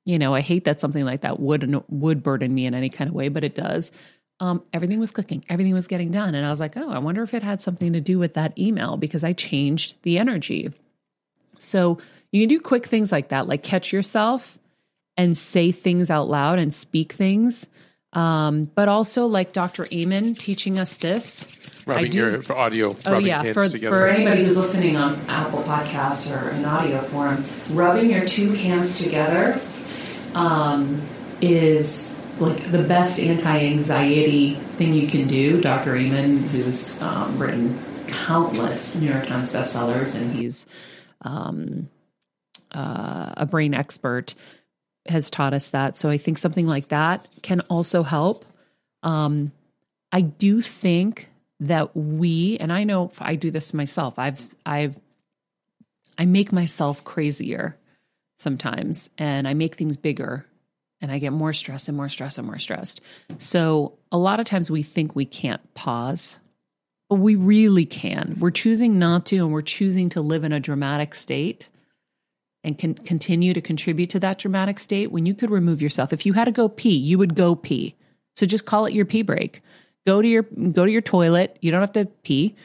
[0.10, 3.08] you know, I hate that something like that would would burden me in any kind
[3.10, 3.91] of way, but it does.
[4.39, 7.22] Um, everything was clicking, everything was getting done, and I was like, oh, I wonder
[7.22, 10.74] if it had something to do with that email because I changed the energy.
[11.60, 12.00] So
[12.32, 14.58] you can do quick things like that, like catch yourself
[15.15, 17.67] and say things out loud and speak things.
[18.12, 19.88] Um, but also like Dr.
[19.93, 21.86] Amen teaching us this.
[21.86, 23.95] I Rubbing do- your audio, Oh yeah, for, together.
[23.95, 29.04] for anybody who's listening on Apple Podcasts or in audio form, rubbing your two hands
[29.04, 29.62] together
[30.36, 31.02] um,
[31.42, 35.62] is like the best anti-anxiety thing you can do.
[35.62, 35.96] Dr.
[35.96, 40.65] Amen, who's um, written countless New York Times bestsellers, and he's
[41.22, 41.89] um,
[42.72, 44.36] uh, a brain expert,
[45.08, 45.98] has taught us that.
[45.98, 48.46] So I think something like that can also help.
[49.04, 49.52] Um,
[50.12, 51.30] I do think
[51.62, 54.18] that we, and I know I do this myself.
[54.18, 54.96] I've, I've,
[56.18, 57.76] I make myself crazier
[58.39, 60.45] sometimes, and I make things bigger,
[61.02, 63.02] and I get more stressed and more stressed and more stressed.
[63.38, 66.39] So a lot of times we think we can't pause,
[67.10, 68.38] but we really can.
[68.39, 71.67] We're choosing not to, and we're choosing to live in a dramatic state
[72.63, 76.13] and can continue to contribute to that dramatic state when you could remove yourself.
[76.13, 77.95] If you had to go pee, you would go pee.
[78.38, 79.62] So just call it your pee break.
[80.08, 81.58] Go to your go to your toilet.
[81.60, 82.56] You don't have to pee.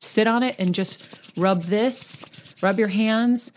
[0.00, 3.50] Sit on it and just rub this, rub your hands,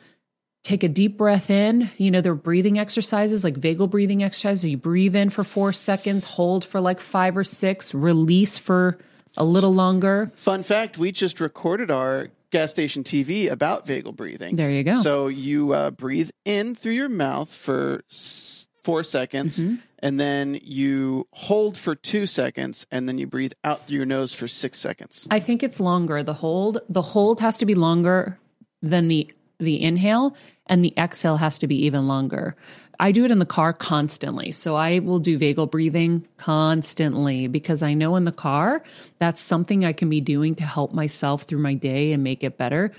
[0.70, 1.90] take a deep breath in.
[1.98, 4.66] You know, there are breathing exercises like vagal breathing exercises.
[4.66, 8.98] You breathe in for four seconds, hold for like five or six, release for
[9.38, 10.32] a little longer.
[10.36, 14.56] Fun fact: We just recorded our gas station TV about vagal breathing.
[14.56, 14.94] There you go.
[15.02, 19.76] So you uh, breathe in through your mouth for s- four seconds, Mm-hmm.
[20.00, 24.34] and then you hold for two seconds, and then you breathe out through your nose
[24.34, 25.28] for six seconds.
[25.32, 26.22] I think it's longer.
[26.24, 28.38] The hold the hold has to be longer
[28.82, 29.28] than the
[29.60, 30.36] the inhale
[30.70, 32.56] and the exhale has to be even longer.
[33.02, 34.52] I do it in the car constantly.
[34.52, 38.84] So I will do vagal breathing constantly because I know in the car
[39.20, 42.58] that's something I can be doing to help myself through my day and make it
[42.58, 42.92] better.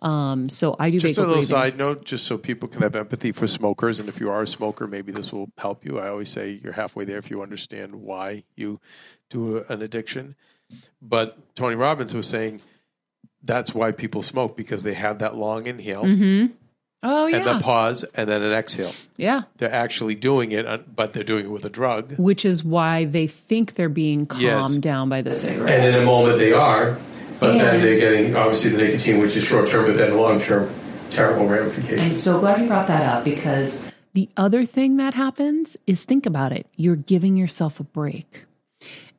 [0.00, 1.48] Um, so I do Just a little breathing.
[1.48, 4.46] side note, just so people can have empathy for smokers, and if you are a
[4.46, 5.98] smoker, maybe this will help you.
[5.98, 8.80] I always say you're halfway there if you understand why you
[9.28, 10.34] do a- an addiction.
[11.02, 12.62] But Tony Robbins was saying
[13.44, 16.04] that's why people smoke because they have that long inhale
[17.02, 17.36] Oh yeah.
[17.38, 17.52] and yeah.
[17.54, 18.92] the pause and then an exhale.
[19.16, 19.42] yeah.
[19.56, 22.16] They're actually doing it, uh, but they're doing it with a drug.
[22.18, 24.76] Which is why they think they're being calmed Yes.
[24.76, 25.80] down by the cigarette.
[25.80, 26.96] And in a moment they are,
[27.40, 30.72] but then they're getting obviously the nicotine, which is short term, but then long term,
[31.10, 32.00] terrible ramifications.
[32.00, 33.82] I'm so glad you brought that up because
[34.14, 36.66] the other thing that happens is think about it.
[36.76, 38.44] You're giving yourself a break.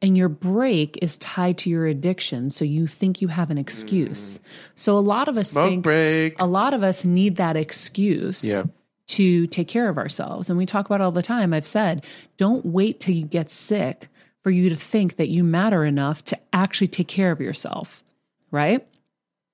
[0.03, 2.49] And your break is tied to your addiction.
[2.49, 4.37] So you think you have an excuse.
[4.37, 4.41] Mm.
[4.75, 6.39] So a lot of us Smoke think break.
[6.41, 8.63] a lot of us need that excuse Yeah.
[9.07, 10.49] to take care of ourselves.
[10.49, 11.53] And we talk about it all the time.
[11.53, 12.05] I've said,
[12.37, 14.09] don't wait till you get sick
[14.41, 18.03] for you to think that you matter enough to actually take care of yourself,
[18.51, 18.85] right?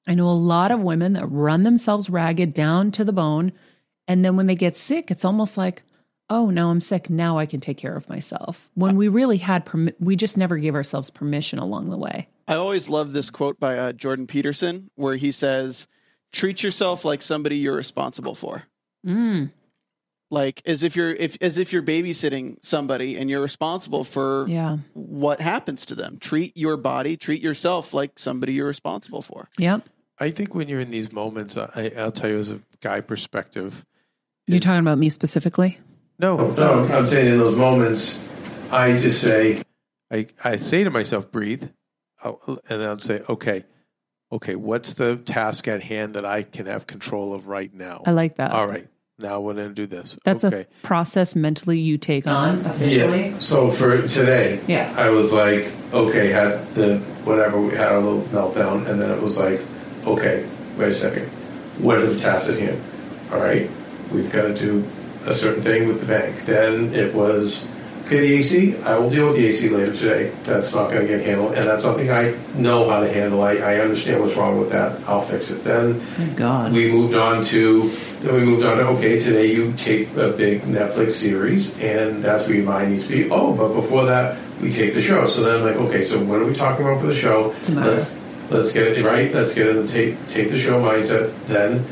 [0.08, 3.52] I know a lot of women that run themselves ragged down to the bone.
[4.08, 5.84] And then when they get sick, it's almost like,
[6.30, 7.10] oh, now I'm sick.
[7.10, 8.70] Now I can take care of myself.
[8.76, 12.28] When we really had, permi- we just never gave ourselves permission along the way.
[12.48, 15.88] I always love this quote by uh, Jordan Peterson, where he says,
[16.32, 18.63] "Treat yourself like somebody you're responsible for."
[19.08, 19.52] Mm.
[20.30, 24.78] like as if you're if as if you're babysitting somebody and you're responsible for Yeah.
[24.94, 26.18] what happens to them.
[26.20, 29.48] Treat your body, treat yourself like somebody you're responsible for.
[29.58, 29.88] Yep.
[30.20, 33.86] I think when you're in these moments, I, I'll tell you as a guy perspective.
[34.48, 35.80] You're talking about me specifically?
[36.20, 38.22] No, no, I'm saying in those moments,
[38.72, 39.62] I just say,
[40.12, 41.64] I, I say to myself, breathe,
[42.22, 43.64] I'll- and I'll say, okay,
[44.32, 48.04] okay, what's the task at hand that I can have control of right now?
[48.06, 48.52] I like that.
[48.52, 50.18] All right, now we're going to do this.
[50.26, 50.62] That's okay.
[50.84, 53.30] a process mentally you take on officially.
[53.30, 53.40] Yeah.
[53.40, 54.94] So for today, Yeah.
[54.98, 59.22] I was like, okay, had the whatever we had a little meltdown, and then it
[59.22, 59.62] was like,
[60.06, 60.46] okay,
[60.78, 61.28] wait a second,
[61.80, 62.82] what are the tasks at hand?
[63.32, 63.72] All right,
[64.12, 64.86] we've got to do
[65.26, 66.46] a certain thing with the bank.
[66.46, 67.68] Then it was,
[68.06, 70.32] okay, the AC, I will deal with the AC later today.
[70.44, 73.42] That's not going to get handled, and that's something I know how to handle.
[73.44, 75.00] I, I understand what's wrong with that.
[75.08, 75.64] I'll fix it.
[75.64, 76.72] Then Thank God.
[76.74, 77.90] we moved on to
[78.22, 82.48] then we moved on to okay today you take a big netflix series and that's
[82.48, 85.42] where your mind needs to be oh but before that we take the show so
[85.42, 87.92] then i'm like okay so what are we talking about for the show Tomorrow.
[87.94, 91.86] let's let's get it right let's get in the take take the show mindset then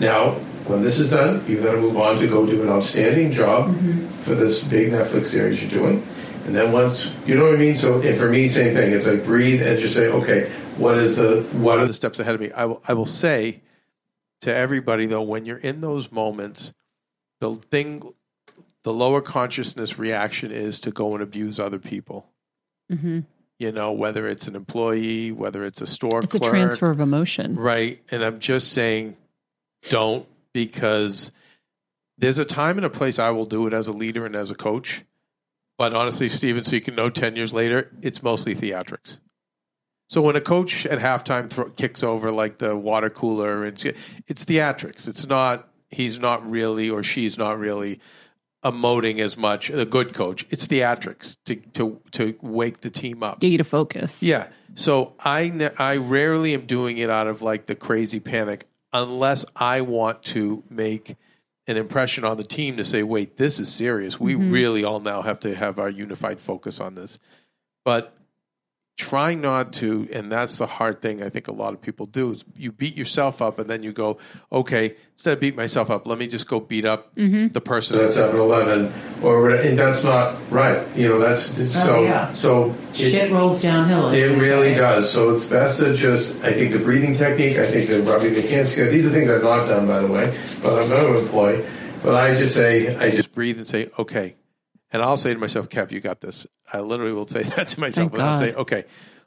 [0.00, 3.30] now when this is done you've got to move on to go do an outstanding
[3.32, 3.74] job
[4.22, 6.06] for this big netflix series you're doing.
[6.46, 7.76] And then once you know what i mean?
[7.76, 8.92] So and for me same thing.
[8.92, 12.34] It's like breathe and just say okay what is the what are the steps ahead
[12.34, 12.50] of me?
[12.52, 13.62] I will i will say
[14.42, 16.72] to everybody though when you're in those moments
[17.40, 18.12] the thing
[18.82, 22.26] the lower consciousness reaction is to go and abuse other people.
[22.90, 23.20] Hmm
[23.58, 27.56] you know whether it's an employee whether it's a store It's a transfer of emotion.
[27.56, 28.00] right.
[28.10, 29.16] And i'm just saying
[29.90, 31.32] don't because
[32.18, 34.50] there's a time and a place i will do it as a leader and as
[34.50, 35.04] a coach
[35.78, 39.18] but honestly steven so you can know 10 years later it's mostly theatrics
[40.10, 43.84] so when a coach at halftime thro- kicks over like the water cooler, it's
[44.26, 45.06] it's theatrics.
[45.06, 48.00] It's not he's not really or she's not really
[48.64, 49.70] emoting as much.
[49.70, 53.38] A good coach, it's theatrics to to to wake the team up.
[53.38, 54.20] Get you to focus.
[54.20, 54.48] Yeah.
[54.74, 59.82] So I I rarely am doing it out of like the crazy panic unless I
[59.82, 61.16] want to make
[61.66, 64.18] an impression on the team to say, wait, this is serious.
[64.18, 64.50] We mm-hmm.
[64.50, 67.18] really all now have to have our unified focus on this.
[67.84, 68.16] But
[69.00, 72.32] try not to, and that's the hard thing I think a lot of people do
[72.32, 74.18] is you beat yourself up and then you go,
[74.52, 77.48] okay, instead of beat myself up, let me just go beat up mm-hmm.
[77.48, 80.86] the person at 7-Eleven or and that's not right.
[80.94, 82.32] You know, that's oh, so yeah.
[82.34, 84.10] so it- Shit rolls downhill.
[84.10, 84.80] it really say.
[84.80, 85.10] does.
[85.10, 88.42] So it's best to just, I think the breathing technique, I think the rubbing the
[88.42, 90.26] hands together, these are things I've not done, by the way,
[90.62, 91.64] but I'm going to employ.
[92.02, 94.36] But I just say, I just breathe and say, okay.
[94.92, 96.46] And I'll say to myself, Kev, you got this.
[96.72, 98.10] I literally will say that to myself.
[98.10, 98.38] Thank and I'll God.
[98.38, 98.84] say, okay,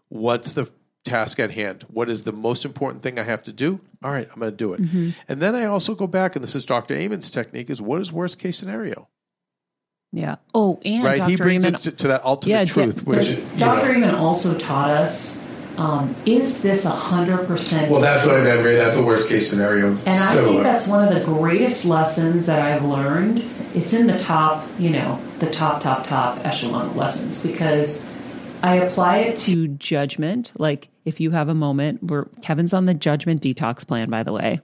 [0.09, 0.69] what's the
[1.05, 1.85] task at hand?
[1.89, 3.79] What is the most important thing I have to do?
[4.03, 4.81] All right, I'm going to do it.
[4.81, 5.09] Mm-hmm.
[5.27, 6.95] And then I also go back, and this is Dr.
[6.95, 9.07] Amen's technique, is what is worst case scenario?
[10.11, 10.35] Yeah.
[10.53, 11.17] Oh, and right?
[11.17, 11.29] Dr.
[11.29, 13.87] he brings Amen, it to, to that ultimate yeah, truth, d- which, but you Dr.
[13.87, 15.42] know, Amen also taught us
[15.77, 18.75] um, is this a 100% well, that's what I meant, Ray.
[18.75, 19.87] That's a worst case scenario.
[19.89, 20.51] And I Similar.
[20.51, 23.43] think that's one of the greatest lessons that I've learned.
[23.73, 28.05] It's in the top, you know, the top, top, top echelon of lessons because
[28.63, 30.53] I apply it to judgment.
[30.57, 34.31] Like if you have a moment where Kevin's on the judgment detox plan, by the
[34.31, 34.61] way.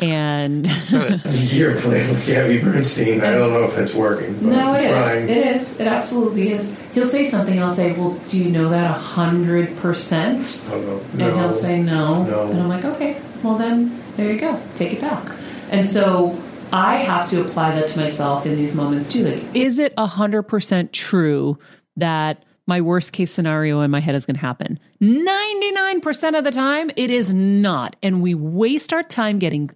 [0.00, 0.66] And
[1.30, 3.20] You're playing with Gabby Bernstein.
[3.20, 4.34] I don't know if it's working.
[4.34, 4.90] But no, I'm it is.
[4.90, 5.28] trying.
[5.28, 5.80] It is.
[5.80, 6.76] It absolutely is.
[6.92, 10.66] He'll say something, I'll say, Well, do you know that a 100%?
[10.66, 11.26] I don't know.
[11.26, 12.24] And he'll say no.
[12.24, 12.50] No.
[12.50, 14.60] And I'm like, okay, well then there you go.
[14.74, 15.32] Take it back.
[15.70, 16.36] And so
[16.72, 19.28] I have to apply that to myself in these moments too.
[19.28, 21.58] Like, is it a 100% true
[21.96, 24.78] that my worst case scenario in my head is going to happen?
[25.02, 27.96] 99% of the time, it is not.
[28.02, 29.70] And we waste our time getting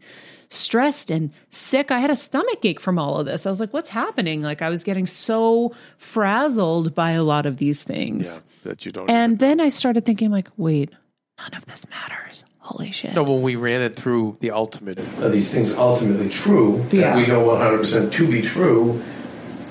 [0.51, 1.91] stressed and sick.
[1.91, 3.47] I had a stomach ache from all of this.
[3.47, 4.43] I was like, what's happening?
[4.43, 8.27] Like, I was getting so frazzled by a lot of these things.
[8.27, 8.39] Yeah,
[8.71, 9.09] that you don't.
[9.11, 10.91] And then I started thinking, like, wait,
[11.39, 12.45] none of this matters.
[12.59, 13.15] Holy shit.
[13.15, 16.85] no, when we ran it through the ultimate, are these things ultimately true?
[16.93, 17.15] Yeah.
[17.15, 19.03] That we know 100% to be true.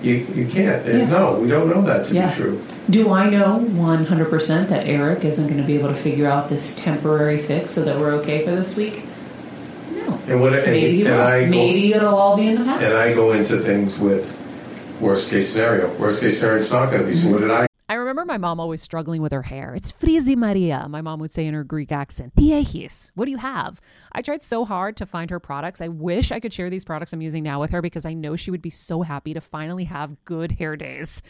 [0.02, 0.86] You you can't.
[0.86, 1.06] Yeah.
[1.06, 2.30] No, we don't know that to Yeah.
[2.30, 2.62] be true.
[2.92, 6.76] Do I know 100% that Eric isn't going to be able to figure out this
[6.76, 9.06] temporary fix so that we're okay for this week?
[9.94, 10.20] No.
[10.28, 10.52] And what?
[10.52, 11.22] Maybe he and will.
[11.22, 12.84] I go, Maybe it'll all be in the past.
[12.84, 14.38] and I go into things with
[15.00, 15.94] worst case scenario.
[15.96, 17.14] Worst case scenario, it's not going to be.
[17.14, 19.74] So what did I I remember my mom always struggling with her hair.
[19.74, 22.36] It's frizzy Maria, my mom would say in her Greek accent.
[22.36, 23.80] Diehis, what do you have?
[24.12, 25.82] I tried so hard to find her products.
[25.82, 28.36] I wish I could share these products I'm using now with her because I know
[28.36, 31.22] she would be so happy to finally have good hair days.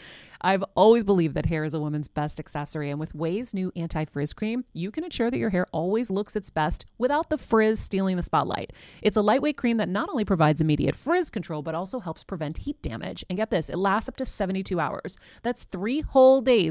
[0.43, 4.05] I've always believed that hair is a woman's best accessory, and with Ouai's new anti
[4.05, 7.79] frizz cream, you can ensure that your hair always looks its best without the frizz
[7.79, 8.73] stealing the spotlight.
[9.01, 12.57] It's a lightweight cream that not only provides immediate frizz control, but also helps prevent
[12.57, 13.23] heat damage.
[13.29, 15.15] And get this, it lasts up to 72 hours.
[15.43, 16.70] That's three whole days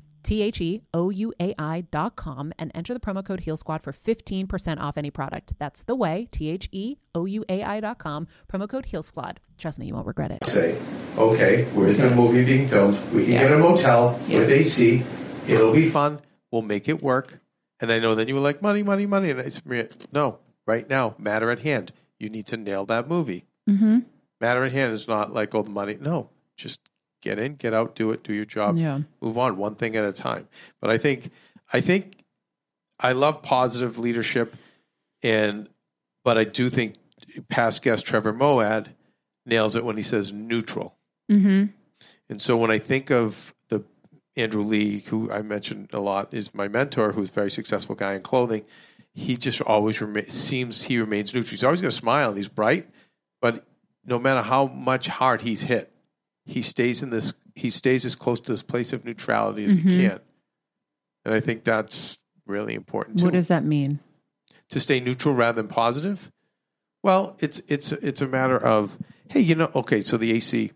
[0.23, 3.57] T H E O U A I dot com and enter the promo code Heal
[3.57, 5.53] Squad for 15% off any product.
[5.59, 9.03] That's the way, T H E O U A I dot com, promo code Heal
[9.03, 9.39] Squad.
[9.57, 10.45] Trust me, you won't regret it.
[10.45, 10.77] Say,
[11.17, 12.97] okay, where's the movie being filmed?
[13.13, 13.41] We can Yeah.
[13.43, 14.39] get a motel Yeah.
[14.39, 15.03] with AC.
[15.47, 16.19] It'll be fun.
[16.51, 17.39] We'll make it work.
[17.79, 19.31] And I know then you were like, money, money, money.
[19.31, 21.91] And I said, no, right now, matter at hand.
[22.19, 23.45] You need to nail that movie.
[23.67, 23.99] Mm-hmm.
[24.39, 25.97] Matter at hand is not like, oh, the money.
[25.99, 26.79] No, just
[27.21, 28.99] get in, get out, do it, do your job, Yeah.
[29.21, 30.47] move on, one thing at a time.
[30.79, 31.29] But I think,
[31.71, 32.23] I think,
[32.99, 34.55] I love positive leadership,
[35.23, 35.69] and
[36.23, 36.95] but I do think
[37.49, 38.87] past guest Trevor Moawad
[39.45, 40.95] nails it when he says neutral.
[41.31, 41.65] Mm-hmm.
[42.29, 43.83] And so when I think of the
[44.35, 48.13] Andrew Lee, who I mentioned a lot, is my mentor, who's a very successful guy
[48.13, 48.65] in clothing.
[49.13, 51.49] He just always rema- seems he remains neutral.
[51.49, 52.87] He's always got a smile and he's bright,
[53.41, 53.65] but
[54.05, 55.90] no matter how much hard he's hit,
[56.45, 57.33] he stays in this.
[57.55, 59.89] He stays as close to this place of neutrality as Mhm.
[59.91, 60.19] he can,
[61.25, 63.99] and I think that's really important too What does that mean?
[64.69, 66.31] to stay neutral rather than positive?
[67.03, 68.97] Well, it's it's it's a matter of
[69.29, 70.71] hey, you know, okay, so the AC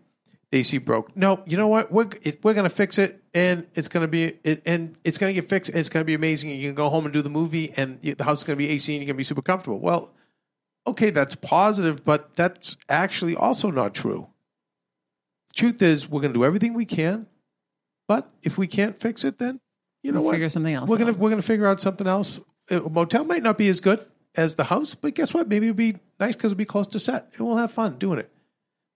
[0.50, 1.16] the AC broke.
[1.16, 1.90] No, you know what?
[1.90, 5.48] We're it, we're gonna fix it, and it's gonna be it, and it's gonna get
[5.48, 6.50] fixed, and it's gonna be amazing.
[6.52, 8.68] And you can go home and do the movie, and the house is gonna be
[8.68, 9.78] AC, and you're gonna be super comfortable.
[9.80, 10.12] Well,
[10.86, 14.28] okay, that's positive, but that's actually also not true.
[15.56, 17.26] Truth is, we're gonna do everything we can,
[18.06, 19.58] but if we can't fix it, then
[20.02, 20.32] you know We'll what?
[20.32, 20.88] Figure something else.
[20.88, 22.38] we're gonna we're gonna figure out something else.
[22.70, 24.04] A motel might not be as good
[24.36, 25.48] as the house, but guess what?
[25.48, 28.18] Maybe it'll be nice because it'll be close to set, and we'll have fun doing
[28.18, 28.30] it.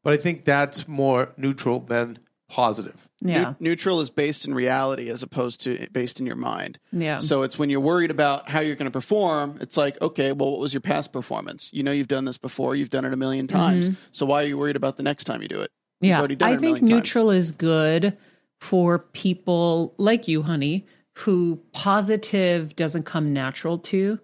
[0.04, 3.08] But I think that's more neutral than positive.
[3.20, 3.50] Yeah.
[3.50, 6.78] Eu- neutral is based in reality as opposed to based in your mind.
[6.92, 7.18] Yeah.
[7.18, 10.50] So it's when you're worried about how you're going to perform, it's like, okay, well,
[10.50, 11.70] what was your past performance?
[11.72, 13.88] You know, you've done this before, you've done it a million times.
[13.88, 14.00] Mm-hmm.
[14.10, 15.70] So why are you worried about the next time you do it?
[16.00, 16.90] Yeah, I think million times.
[16.90, 18.16] neutral is good
[18.60, 20.86] for people like you, honey,
[21.18, 24.18] who positive doesn't come natural to,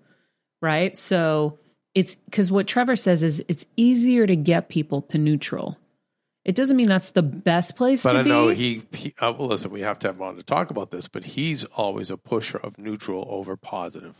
[0.62, 0.96] right?
[0.96, 1.58] So
[1.94, 5.76] it's because what Trevor says is it's easier to get people to neutral.
[6.44, 8.30] It doesn't mean that's the best place But to I be.
[8.30, 10.42] But I know he, he uh, well, listen, we have to have him on to
[10.42, 14.14] talk about this, but he's always a pusher of neutral over positive.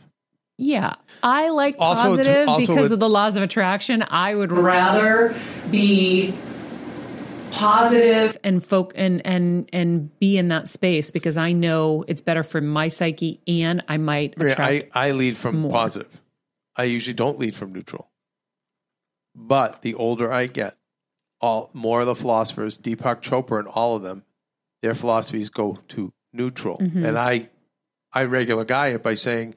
[0.57, 4.03] Yeah, I like Also, positive also because of the laws of attraction.
[4.07, 5.35] I would rather
[5.69, 6.33] be
[7.51, 12.43] positive and folk and and and be in that space because I know it's better
[12.43, 14.59] for my psyche and I might attract.
[14.59, 15.71] I, I lead from more.
[15.71, 16.21] positive.
[16.75, 18.09] I usually don't lead from neutral.
[19.35, 20.77] But the older I get,
[21.41, 24.23] all more of the philosophers, Deepak Chopra and all of them,
[24.81, 26.77] their philosophies go to neutral.
[26.77, 27.05] Mhm.
[27.07, 27.49] And I
[28.13, 29.55] I regular guy it by saying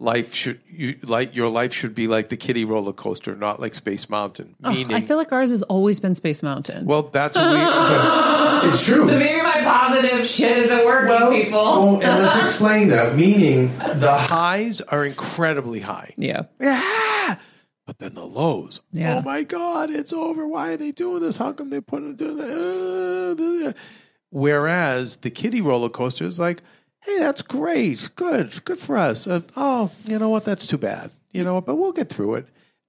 [0.00, 3.74] life should you like your life should be like the kiddie roller coaster, not like
[3.74, 4.56] Space Mountain.
[4.64, 6.86] Oh, Meaning I feel like ours has always been Space Mountain.
[6.86, 9.06] well that's what we but it's true.
[9.06, 11.58] so maybe my positive shit isn't working, people.
[11.60, 13.14] Oh, and let's explain that.
[13.14, 16.14] Meaning the highs are incredibly high.
[16.16, 17.36] yeah, Yeah.
[17.86, 18.80] But then the lows.
[18.92, 19.16] Yeah.
[19.18, 20.46] Oh my God, it's over.
[20.46, 21.36] Why are they doing this?
[21.36, 23.64] How come they put it doing that?
[23.64, 23.72] Uh, uh,
[24.30, 26.62] Whereas the kiddie roller coaster is like,
[27.02, 28.10] hey, that's great.
[28.16, 28.64] Good.
[28.64, 29.26] Good for us.
[29.26, 30.44] Uh, oh, you know what?
[30.44, 31.10] That's too bad.
[31.32, 31.66] You know what?
[31.66, 32.46] But we'll get through it.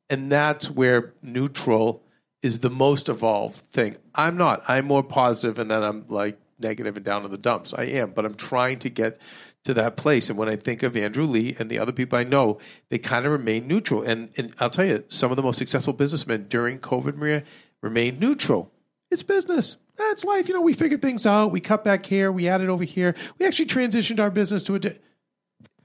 [0.10, 2.04] And that's where neutral
[2.42, 3.96] is the most evolved thing.
[4.16, 4.64] I'm not.
[4.68, 7.74] I'm more positive and then I'm like negative and down in the dumps.
[7.74, 8.12] I am.
[8.12, 9.20] But I'm trying to get
[9.64, 10.30] to that place.
[10.30, 12.58] And when I think of Andrew Lee and the other people I know,
[12.90, 14.02] they kind of remain neutral.
[14.02, 17.44] And, and I'll tell you, some of the most successful businessmen during COVID, Maria,
[17.82, 18.72] remained neutral.
[19.12, 19.78] It's business.
[20.10, 20.48] That's life.
[20.48, 21.52] You know, we figured things out.
[21.52, 22.32] We cut back here.
[22.32, 23.16] We added over here.
[23.40, 24.80] We actually transitioned our business to a.
[24.80, 24.98] Di-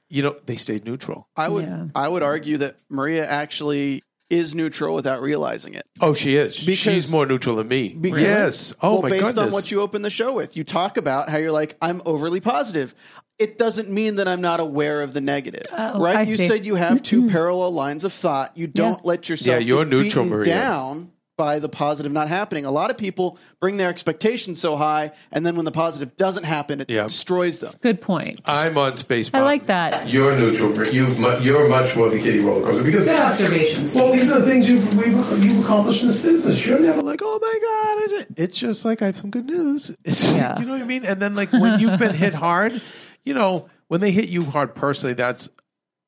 [0.08, 1.28] you know, they stayed neutral.
[1.36, 1.86] I would Yeah.
[1.94, 5.84] I would argue that Maria actually is neutral without realizing it.
[6.00, 6.56] Oh, she is.
[6.64, 7.88] Because- She's more neutral than me.
[8.00, 8.74] Because- yes.
[8.82, 9.44] Oh well, my based goodness.
[9.44, 12.02] Based on what you open the show with, you talk about how you're like, I'm
[12.06, 12.94] overly positive.
[13.38, 16.16] It doesn't mean that I'm not aware of the negative, Oh, right?
[16.16, 16.48] I you see.
[16.48, 18.56] said you have two parallel lines of thought.
[18.56, 20.44] You don't let yourself Yeah, you're get neutral, Maria.
[20.44, 22.64] down by the positive not happening.
[22.64, 26.44] A lot of people bring their expectations so high, and then when the positive doesn't
[26.44, 27.04] happen, it Yeah.
[27.04, 27.74] destroys them.
[27.80, 28.40] Good point.
[28.46, 29.30] I'm on space.
[29.34, 30.08] I like that.
[30.08, 30.72] You're neutral.
[30.88, 33.94] You've you're much more the kitty roller coaster because Good observations.
[33.94, 36.64] Well, these are the things you've we've, you've accomplished in this business.
[36.64, 38.28] You're never like, oh my god, is it?
[38.36, 39.92] It's just like I have some good news.
[40.04, 40.58] It's, Yeah.
[40.58, 41.04] you know what I mean.
[41.04, 42.80] And then like when you've been hit hard,
[43.24, 45.48] you know when they hit you hard personally, that's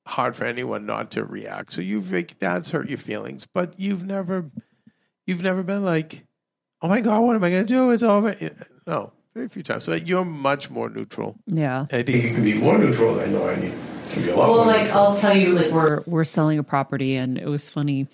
[0.07, 1.73] hard for anyone not to react.
[1.73, 4.51] So you've that's hurt your feelings, but you've never
[5.29, 6.25] you've never been like,
[6.83, 7.91] oh my god, what am I going to do?
[7.91, 8.35] It's over.
[8.87, 9.85] No, very few times.
[9.85, 11.37] So you're much more neutral.
[11.47, 11.83] Yeah.
[11.93, 13.21] I think you can be more neutral.
[13.21, 13.75] I know I need
[14.11, 14.99] can be a lot Well, more like neutral.
[15.05, 18.09] I'll tell you, like we're we're selling a property, and it was funny.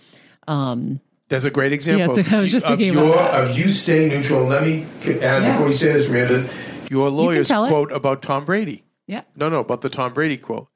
[0.48, 2.14] Um, There's a great example.
[2.14, 3.42] Yeah, it's- I was just of thinking about your, that.
[3.50, 4.44] of you staying neutral.
[4.44, 5.52] Let me add Yeah.
[5.52, 6.48] before you say this, Miranda.
[6.90, 7.68] Your lawyer's tell it.
[7.68, 8.82] quote about Tom Brady.
[9.06, 10.66] yeah, No, no, about the Tom Brady quote.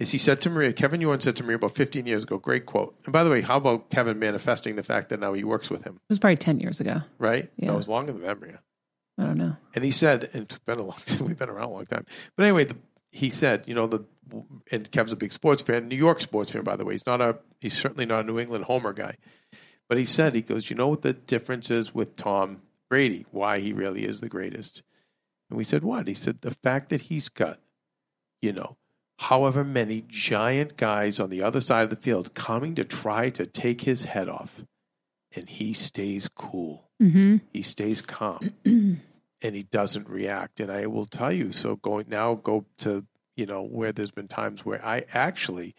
[0.00, 2.64] Is he said to Maria, Kevin Ewan said to Maria about 15 years ago, great
[2.64, 2.96] quote.
[3.04, 5.84] And by the way, how about Kevin manifesting the fact that now he works with
[5.84, 7.02] him, it was probably ten years ago.
[7.18, 7.50] right?
[7.56, 7.66] Yeah.
[7.68, 8.60] No, it was longer than that, Maria.
[9.18, 9.56] I don't know.
[9.74, 12.06] And he said, and it's been a long time, we've been around a long time.
[12.34, 12.76] But anyway, the,
[13.12, 14.00] he said, you know, the
[14.72, 16.94] and Kev's a big sports fan, New York sports fan, by the way.
[16.94, 19.16] He's not a he's certainly not a New England homer guy.
[19.88, 23.60] But he said, he goes, you know what the difference is with Tom Brady, why
[23.60, 24.82] he really is the greatest.
[25.50, 26.06] And we said, what?
[26.06, 27.58] He said, the fact that he's got,
[28.40, 28.76] you know,
[29.20, 33.44] however many giant guys on the other side of the field coming to try to
[33.44, 34.64] take his head off.
[35.36, 36.88] And he stays cool.
[37.02, 37.36] Mm-hmm.
[37.52, 38.54] he stays calm.
[39.42, 40.60] And he doesn't react.
[40.60, 43.06] And i will tell you so going now go to
[43.36, 45.74] you know where there's been times where i actually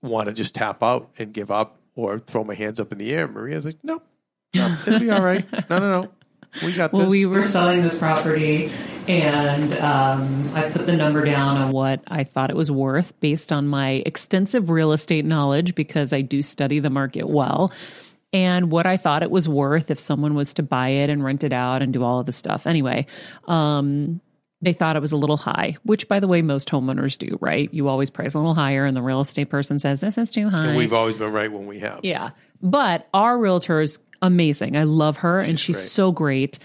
[0.00, 3.12] want to just tap out and give up or throw my hands up in the
[3.12, 3.28] air.
[3.28, 4.00] Maria's like no
[4.54, 5.44] no it'll be all right.
[5.68, 6.08] No no no
[6.62, 8.70] we got Well, this we were selling this property,
[9.08, 13.52] and um, I put the number down on what I thought it was worth based
[13.52, 17.72] on my extensive real estate knowledge because I do study the market well.
[18.34, 21.44] And what I thought it was worth if someone was to buy it and rent
[21.44, 22.66] it out and do all of the stuff.
[22.66, 23.06] Anyway,
[23.46, 24.20] um,
[24.62, 27.68] they thought it was a little high, which, by the way, most homeowners do, right?
[27.74, 30.48] You always price a little higher, and the real estate person says, This is too
[30.48, 30.68] high.
[30.68, 32.30] and we've always been right when we have Yeah.
[32.62, 34.76] But our realtor is amazing.
[34.76, 35.88] I love her and she's great.
[35.88, 36.58] so great.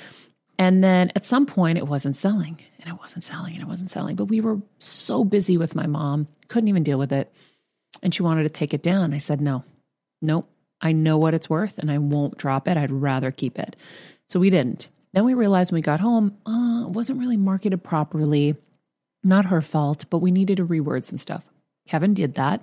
[0.60, 3.90] And then at some point it wasn't selling and it wasn't selling and it wasn't
[3.90, 4.16] selling.
[4.16, 7.34] But we were so busy with my mom, couldn't even deal with it.
[8.04, 9.12] And she wanted to take it down.
[9.14, 9.64] I said, no,
[10.22, 10.48] nope.
[10.82, 12.78] I know what it's worth and I won't drop it.
[12.78, 13.76] I'd rather keep it.
[14.30, 14.88] So we didn't.
[15.18, 18.56] Then we realized when we got home, uh, it wasn't really marketed properly.
[19.24, 21.44] Not her fault, but we needed to reword some stuff.
[21.88, 22.62] Kevin did that.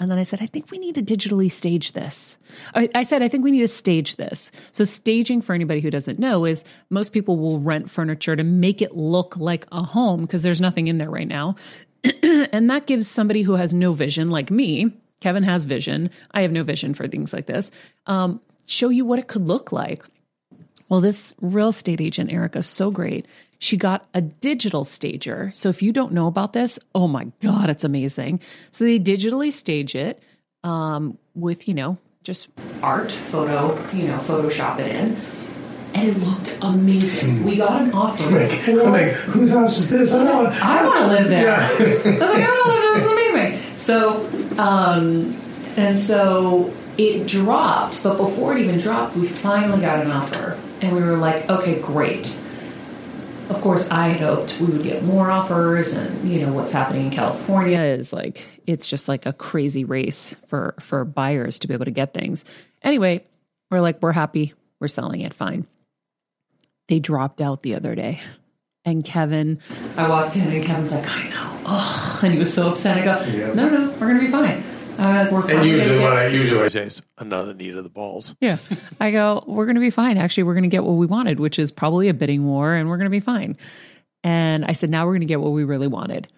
[0.00, 2.38] And then I said, I think we need to digitally stage this.
[2.74, 4.50] I, I said, I think we need to stage this.
[4.72, 8.82] So, staging, for anybody who doesn't know, is most people will rent furniture to make
[8.82, 11.54] it look like a home because there's nothing in there right now.
[12.24, 14.90] and that gives somebody who has no vision, like me,
[15.20, 17.70] Kevin has vision, I have no vision for things like this,
[18.06, 20.02] um, show you what it could look like.
[20.92, 23.24] Well, this real estate agent, Erica, is so great.
[23.58, 25.50] She got a digital stager.
[25.54, 28.40] So if you don't know about this, oh my God, it's amazing.
[28.72, 30.22] So they digitally stage it
[30.64, 32.50] um, with, you know, just
[32.82, 35.16] art, photo, you know, Photoshop it in.
[35.94, 37.42] And it looked amazing.
[37.42, 38.46] We got an offer.
[38.46, 40.12] for- I'm like, whose house is this?
[40.12, 41.44] I don't want I want to live there.
[41.44, 41.68] Yeah.
[41.70, 43.48] I was like, I want to live there.
[43.48, 43.76] Is amazing.
[43.78, 44.28] So,
[44.58, 45.34] um,
[45.78, 50.94] and so it dropped, but before it even dropped, we finally got an offer, and
[50.94, 52.26] we were like, okay, great.
[53.48, 57.06] Of course, I had hoped we would get more offers, and you know what's happening
[57.06, 61.74] in California is like it's just like a crazy race for for buyers to be
[61.74, 62.44] able to get things.
[62.82, 63.24] Anyway,
[63.70, 65.66] we're like, we're happy, we're selling it, fine.
[66.88, 68.20] They dropped out the other day.
[68.84, 69.60] And Kevin,
[69.96, 71.58] I walked in and Kevin's like, I know.
[71.66, 72.98] Oh, and he was so upset.
[72.98, 73.52] I go, Yeah.
[73.54, 74.64] no, no, we're going to be fine.
[74.98, 77.90] Uh, we're And finally usually, gonna what I usually say is another need of the
[77.90, 78.34] balls.
[78.40, 78.58] yeah.
[79.00, 80.18] I go, we're going to be fine.
[80.18, 82.88] Actually, we're going to get what we wanted, which is probably a bidding war, and
[82.88, 83.56] we're going to be fine.
[84.24, 86.28] And I said, now we're going to get what we really wanted.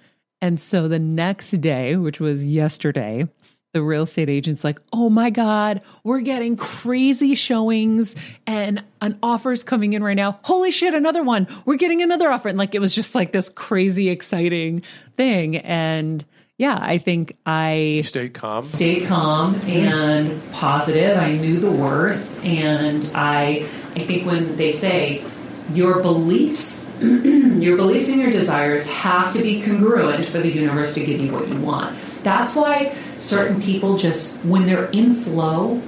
[0.41, 3.29] And so the next day, which was yesterday,
[3.73, 8.15] the real estate agent's like, oh my God, we're getting crazy showings
[8.47, 10.39] and an offer's coming in right now.
[10.43, 11.49] Holy shit, another one.
[11.65, 12.49] We're getting another offer.
[12.49, 14.83] And like, it was just like this crazy, exciting
[15.17, 15.57] thing.
[15.57, 16.25] And
[16.57, 18.65] yeah, I think I stayed calm.
[18.65, 21.19] stayed calm and positive.
[21.19, 25.25] I knew the worth, and I I think when they say
[25.73, 31.05] your beliefs, your beliefs and your desires have to be congruent for the universe to
[31.05, 31.99] give you what you want.
[32.23, 35.83] That's why certain people just when they're in flow,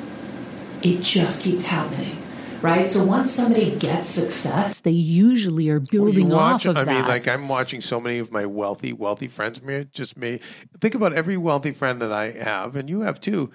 [0.82, 2.15] it just keeps happening.
[2.66, 2.88] Right?
[2.88, 6.92] So once somebody gets success, they usually are Well, building watch, off of I that.
[6.94, 9.62] mean, like I'm watching so many of my wealthy, wealthy friends.
[9.62, 10.40] Me, just me.
[10.80, 13.50] Think about every wealthy friend that I have, and you have too.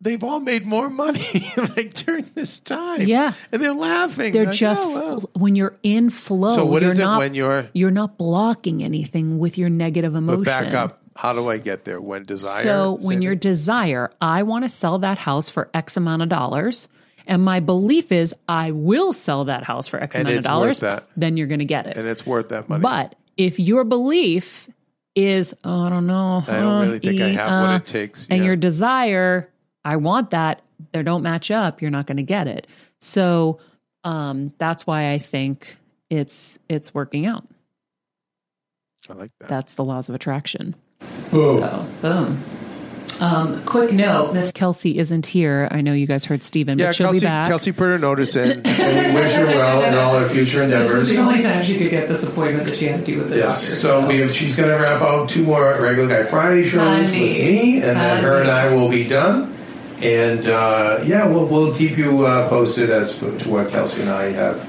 [0.00, 3.02] they've all made more money like during this time.
[3.08, 3.32] Yeah.
[3.50, 4.32] and they're laughing.
[4.32, 5.30] They're Like, just oh, well.
[5.34, 6.56] when you're in flow.
[6.56, 7.68] So what you're is it not, when you're?
[7.72, 10.42] you're not blocking anything with your negative emotion.
[10.44, 11.00] But back up.
[11.16, 12.00] How do I get there?
[12.00, 12.62] When desire.
[12.64, 16.88] So when your desire, I want to sell that house for X amount of dollars,
[17.26, 20.82] and my belief is I will sell that house for X And amount of dollars,
[21.16, 21.96] then you're going to get it.
[21.96, 22.82] and it's worth that money.
[22.82, 24.68] But if your belief
[25.14, 27.86] is, oh, I don't know, I don't really think I e- have uh, what it
[27.86, 28.26] takes.
[28.28, 28.46] and yeah.
[28.46, 29.48] your desire,
[29.84, 30.62] I want that,
[30.92, 32.66] they don't match up, you're not going to get it.
[33.00, 33.58] So
[34.02, 35.76] um, that's why I think
[36.10, 37.46] it's it's working out.
[39.08, 39.48] I like that.
[39.48, 40.74] That's the laws of attraction.
[41.30, 41.60] Boom.
[41.60, 42.42] So, boom.
[43.20, 45.68] Um, quick note: Miss Kelsey isn't here.
[45.70, 47.46] I know you guys heard Steven, yeah, but she'll Kelsey, be back.
[47.48, 50.88] Kelsey put her notice in, and we wish her well in all her future endeavors.
[50.90, 51.16] this is endeavors.
[51.16, 53.36] the only time she could get this appointment that she had to do with the
[53.38, 53.60] Yes.
[53.62, 53.76] doctor.
[53.76, 57.12] So we have, she's going to wrap up two more regular guy Friday shows with
[57.12, 59.52] me, and then her and I will be done.
[60.02, 64.32] And uh, yeah, we'll we'll keep you uh, posted as to what Kelsey and I
[64.32, 64.68] have.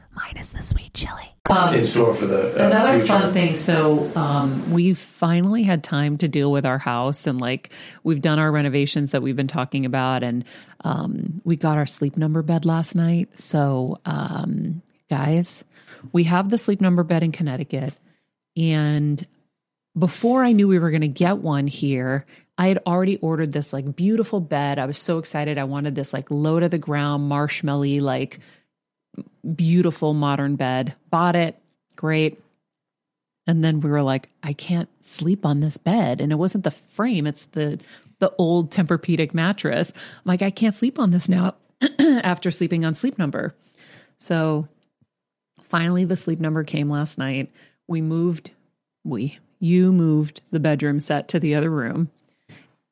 [0.15, 1.33] minus the sweet chili.
[1.73, 3.07] in store for the uh, Another future.
[3.07, 3.53] fun thing.
[3.53, 7.71] So um, we've finally had time to deal with our house, and like
[8.03, 10.43] we've done our renovations that we've been talking about, and
[10.83, 13.29] um, we got our sleep number bed last night.
[13.39, 15.63] So um, guys,
[16.11, 17.93] we have the sleep number bed in Connecticut,
[18.55, 19.25] and
[19.97, 22.25] before I knew we were going to get one here,
[22.57, 24.79] I had already ordered this like beautiful bed.
[24.79, 25.57] I was so excited.
[25.57, 28.39] I wanted this like low to the ground, marshmallowy, like
[29.55, 30.95] beautiful modern bed.
[31.09, 31.57] Bought it.
[31.95, 32.41] Great.
[33.47, 36.21] And then we were like, I can't sleep on this bed.
[36.21, 37.79] And it wasn't the frame, it's the
[38.19, 39.91] the old Tempur-Pedic mattress.
[39.95, 41.55] I'm like, I can't sleep on this now
[41.99, 43.55] after sleeping on sleep number.
[44.19, 44.67] So
[45.63, 47.51] finally the sleep number came last night.
[47.87, 48.51] We moved
[49.03, 52.11] we you moved the bedroom set to the other room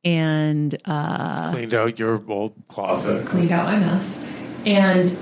[0.04, 3.28] and uh cleaned out your old closet.
[3.28, 4.20] cleaned out my mess.
[4.66, 5.16] And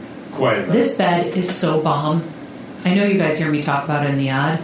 [0.67, 2.23] This bed is so bomb.
[2.85, 4.61] I know you guys hear me talk about it in the ad,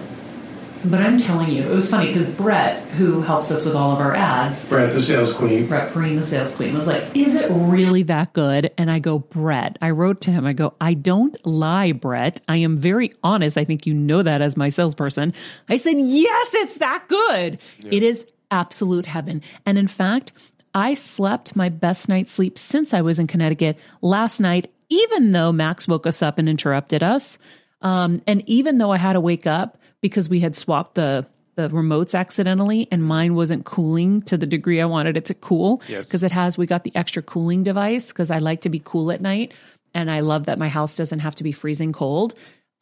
[0.86, 4.00] but I'm telling you, it was funny because Brett, who helps us with all of
[4.00, 5.68] our ads, Brett, the sales queen.
[5.68, 8.72] Brett Breen, the sales queen, was like, Is it really that good?
[8.78, 12.42] And I go, Brett, I wrote to him, I go, I don't lie, Brett.
[12.48, 13.58] I am very honest.
[13.58, 15.34] I think you know that as my salesperson.
[15.70, 17.60] I said, Yes, it's that good.
[17.92, 19.42] It is absolute heaven.
[19.66, 20.34] And in fact,
[20.76, 25.52] I slept my best night's sleep since I was in Connecticut last night, even though
[25.52, 27.40] Max woke us up and interrupted us.
[27.82, 31.26] Um, and even though I had to wake up because we had swapped the
[31.56, 35.84] the remotes accidentally and mine wasn't cooling to the degree I wanted it to cool.
[35.88, 36.08] Yes.
[36.08, 39.12] Because it has, we got the extra cooling device because I like to be cool
[39.12, 39.54] at night.
[39.94, 42.34] And I love that my house doesn't have to be freezing cold.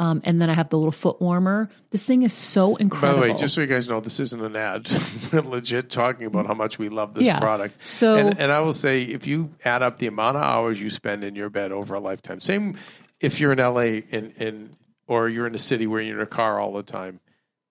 [0.01, 1.69] Um, and then I have the little foot warmer.
[1.91, 3.21] This thing is so incredible.
[3.21, 4.89] By the way, just so you guys know, this isn't an ad.
[5.31, 7.37] We're legit talking about how much we love this Yeah.
[7.39, 7.85] product.
[7.85, 10.89] So- and, and I will say, if you add up the amount of hours you
[10.89, 12.77] spend in your bed over a lifetime, same
[13.19, 14.69] if you're in LA in, in
[15.05, 17.19] or you're in a city where you're in a car all the time,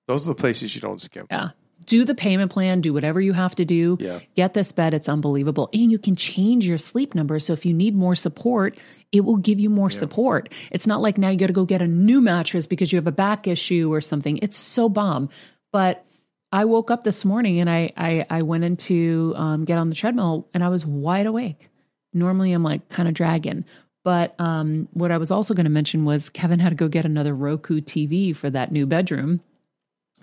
[0.07, 1.26] those are the places you don't skip.
[1.33, 1.49] Yeah.
[1.87, 3.97] Do the payment plan, do whatever you have to do.
[3.99, 4.20] Yeah.
[4.37, 4.95] Get this bed.
[4.95, 5.68] It's unbelievable.
[5.72, 7.41] And you can change your sleep number.
[7.41, 8.78] So if you need more support,
[9.13, 10.53] it will give you more support.
[10.71, 13.07] It's not like now you got to go get a new mattress because you have
[13.07, 14.39] a back issue or something.
[14.39, 15.31] It's so bomb.
[15.73, 16.05] But
[16.53, 19.95] I woke up this morning and I I, I went into um, get on the
[19.95, 21.69] treadmill and I was wide awake.
[22.13, 23.65] Normally I'm like kind of dragging.
[24.03, 27.05] But um, what I was also going to mention was Kevin had to go get
[27.05, 29.41] another Roku TV for that new bedroom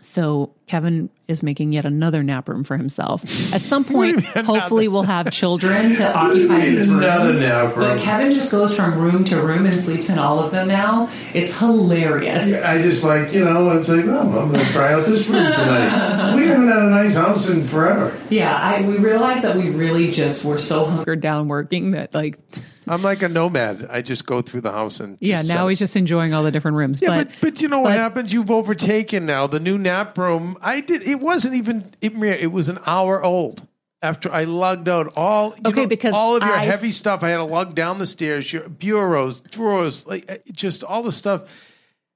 [0.02, 3.24] So Kevin is making yet another nap room for himself.
[3.54, 7.76] At some point, hopefully, we'll have children to occupy these Another rooms.
[7.76, 8.00] But.
[8.00, 11.10] Kevin just goes from room to room and sleeps in all of them now.
[11.34, 12.62] It's hilarious.
[12.64, 15.52] I just like, you know, it's like, oh, I'm going to try out this room
[15.54, 16.36] tonight.
[16.36, 18.18] we haven't had a nice house in forever.
[18.30, 22.38] Yeah, I, we realized that we really just were so hunkered down working that like
[22.90, 23.88] I'm like a nomad.
[23.90, 25.38] I just go through the house and yeah.
[25.38, 27.02] just Now set- he's just enjoying all the different rooms.
[27.02, 28.32] Yeah, but, but, but you know what happens?
[28.32, 30.57] You've overtaken now the new nap room.
[30.62, 31.04] I did.
[31.04, 31.92] It wasn't even.
[32.02, 33.66] It, it was an hour old
[34.02, 35.56] after I lugged out all.
[35.56, 37.76] you Okay, know, because all of your I heavy s- stuff, I had to lug
[37.76, 38.52] down the stairs.
[38.52, 41.44] Your bureaus, drawers, like uh, just all the stuff.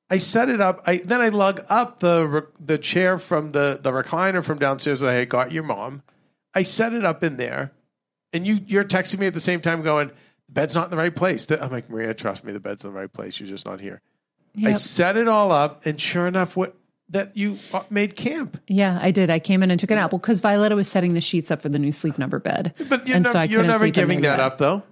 [0.10, 0.84] I set it up.
[0.86, 5.10] I then I lug up the the chair from the the recliner from downstairs that
[5.10, 6.04] I had got your mom.
[6.54, 7.72] I set it up in there,
[8.34, 10.98] and you you're texting me at the same time, going, "The bed's not in the
[10.98, 13.40] right place." I'm like, Maria, trust me, the bed's in the right place.
[13.40, 14.02] You're just not here.
[14.66, 16.76] I set it all up, and sure enough, what
[17.12, 18.60] that you uh, made camp.
[18.68, 19.30] yeah, I did.
[19.30, 21.70] I came in and took an apple because Violetta was setting the sheets up for
[21.70, 22.74] the new sleep number bed.
[22.90, 24.40] But you're, And nev- so I you're couldn't never giving that yet.
[24.40, 24.84] up, though.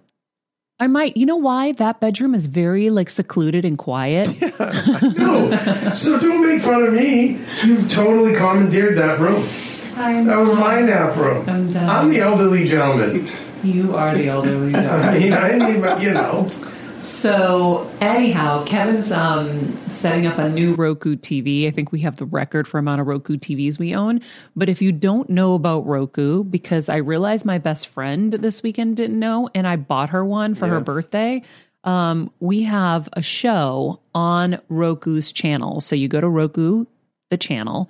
[0.81, 1.17] I might.
[1.17, 4.29] You know why that bedroom is very like secluded and quiet.
[5.17, 5.51] No,
[5.93, 7.39] so don't make fun of me.
[7.63, 9.45] You've totally commandeered that room.
[9.97, 11.49] I'm, That was my nap room.
[11.49, 11.75] I'm.
[11.77, 13.29] I'm the elderly gentleman.
[13.63, 14.73] you are the elderly.
[14.75, 16.47] I mean, I didn't you know.
[17.09, 21.67] So anyhow, Kevin's um, setting up a new Roku TV.
[21.67, 24.21] I think we have the record for amount of Roku TVs we own.
[24.55, 28.95] But if you don't know about Roku, because I realized my best friend this weekend
[28.95, 31.41] didn't know, and I bought her one for her birthday.
[31.83, 35.81] Um, we have a show on Roku's channel.
[35.81, 36.85] So you go to Roku,
[37.31, 37.89] the channel,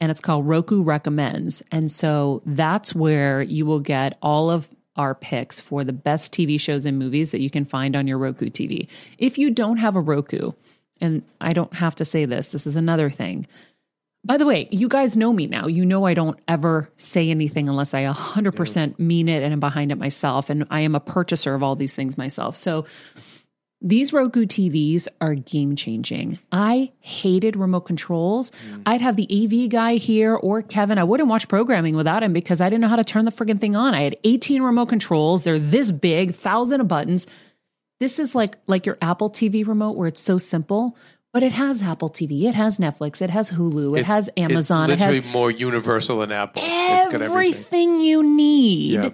[0.00, 1.62] and it's called Roku Recommends.
[1.70, 4.66] And so that's where you will get all of
[4.96, 8.18] our picks for the best TV shows and movies that you can find on your
[8.18, 8.88] Roku TV.
[9.18, 10.52] If you don't have a Roku,
[11.00, 13.46] and I don't have to say this, this is another thing.
[14.24, 15.66] By the way, you guys know me now.
[15.66, 19.92] You know I don't ever say anything unless I 100% mean it and am behind
[19.92, 20.48] it myself.
[20.48, 22.56] And I am a purchaser of all these things myself.
[22.56, 22.86] So
[23.86, 26.38] these Roku TVs are game changing.
[26.50, 28.50] I hated remote controls.
[28.72, 28.82] Mm.
[28.86, 30.96] I'd have the AV guy here or Kevin.
[30.96, 33.60] I wouldn't watch programming without him because I didn't know how to turn the friggin'
[33.60, 33.94] thing on.
[33.94, 35.44] I had 18 remote controls.
[35.44, 37.26] They're this big, thousand of buttons.
[38.00, 40.96] This is like like your Apple TV remote where it's so simple,
[41.34, 44.88] but it has Apple TV, it has Netflix, it has Hulu, it It's- has Amazon,
[44.90, 46.62] it It's has literally more universal than Apple.
[46.64, 47.30] It's got everything.
[47.30, 48.92] everything you need.
[48.94, 49.10] Yeah.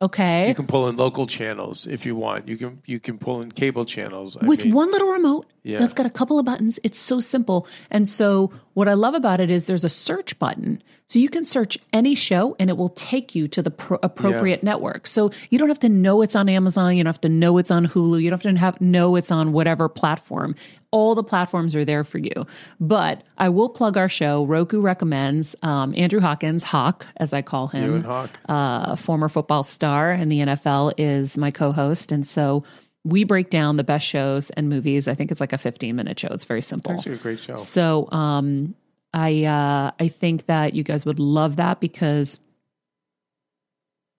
[0.00, 0.48] Okay.
[0.48, 2.46] You can pull in local channels if you want.
[2.46, 4.36] You can you can pull in cable channels.
[4.36, 5.78] I with mean, one little remote Yeah.
[5.78, 6.80] that's got a couple of buttons.
[6.82, 7.66] It's so simple.
[7.90, 10.82] And so, what I love about it is there's a search button.
[11.06, 14.62] So, you can search any show and it will take you to the pro- appropriate
[14.62, 15.06] network.
[15.06, 16.96] So, you don't have to know it's on Amazon.
[16.96, 18.22] You don't have to know it's on Hulu.
[18.22, 20.54] You don't have to have, know it's on whatever platform.
[20.90, 22.46] All the platforms are there for you.
[22.80, 24.46] But I will plug our show.
[24.46, 28.30] Roku recommends um, Andrew Hawkins, Hawk, as I call him You and Hawk.
[28.48, 32.10] uh, former football star in the NFL, is my co host.
[32.10, 32.64] And so
[33.04, 35.08] we break down the best shows and movies.
[35.08, 36.28] I think it's like a 15 minute show.
[36.30, 36.92] It's very simple.
[36.92, 37.56] It's Actually, a great show.
[37.56, 38.74] So um,
[39.14, 42.38] I, uh, I think that you guys would love that because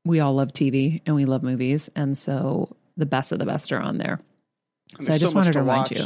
[0.06, 1.90] we all love TV and we love movies.
[1.96, 4.20] And so the best of the best are on there.
[4.98, 5.92] And So I just much wanted to to remind watch.
[5.92, 6.06] you.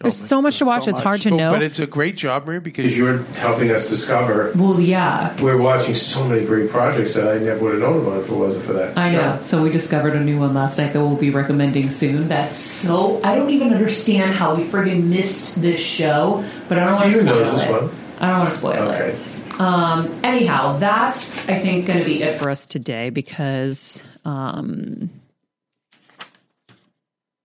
[0.00, 0.88] There's so much to so watch.
[0.88, 1.04] it's much.
[1.04, 1.50] hard to But- know.
[1.52, 4.50] But it's a great job, Marie, because you're helping us discover.
[4.56, 8.18] well, yeah, We're watching so many great projects that I never would have known about
[8.20, 8.98] if it wasn't for that.
[8.98, 9.20] I show.
[9.20, 9.38] know.
[9.42, 12.26] So we discovered a new one last night that we'll be recommending soon.
[12.26, 13.20] That's so.
[13.22, 17.20] I don't even understand how we friggin' missed this show, but I don't want to
[17.20, 17.70] spoil knows this it.
[17.70, 17.90] one.
[18.18, 19.10] I don't want to spoil Okay.
[19.10, 19.60] it.
[19.60, 24.04] Um, anyhow, that's I think going to be it for us today because.
[24.24, 25.10] Um,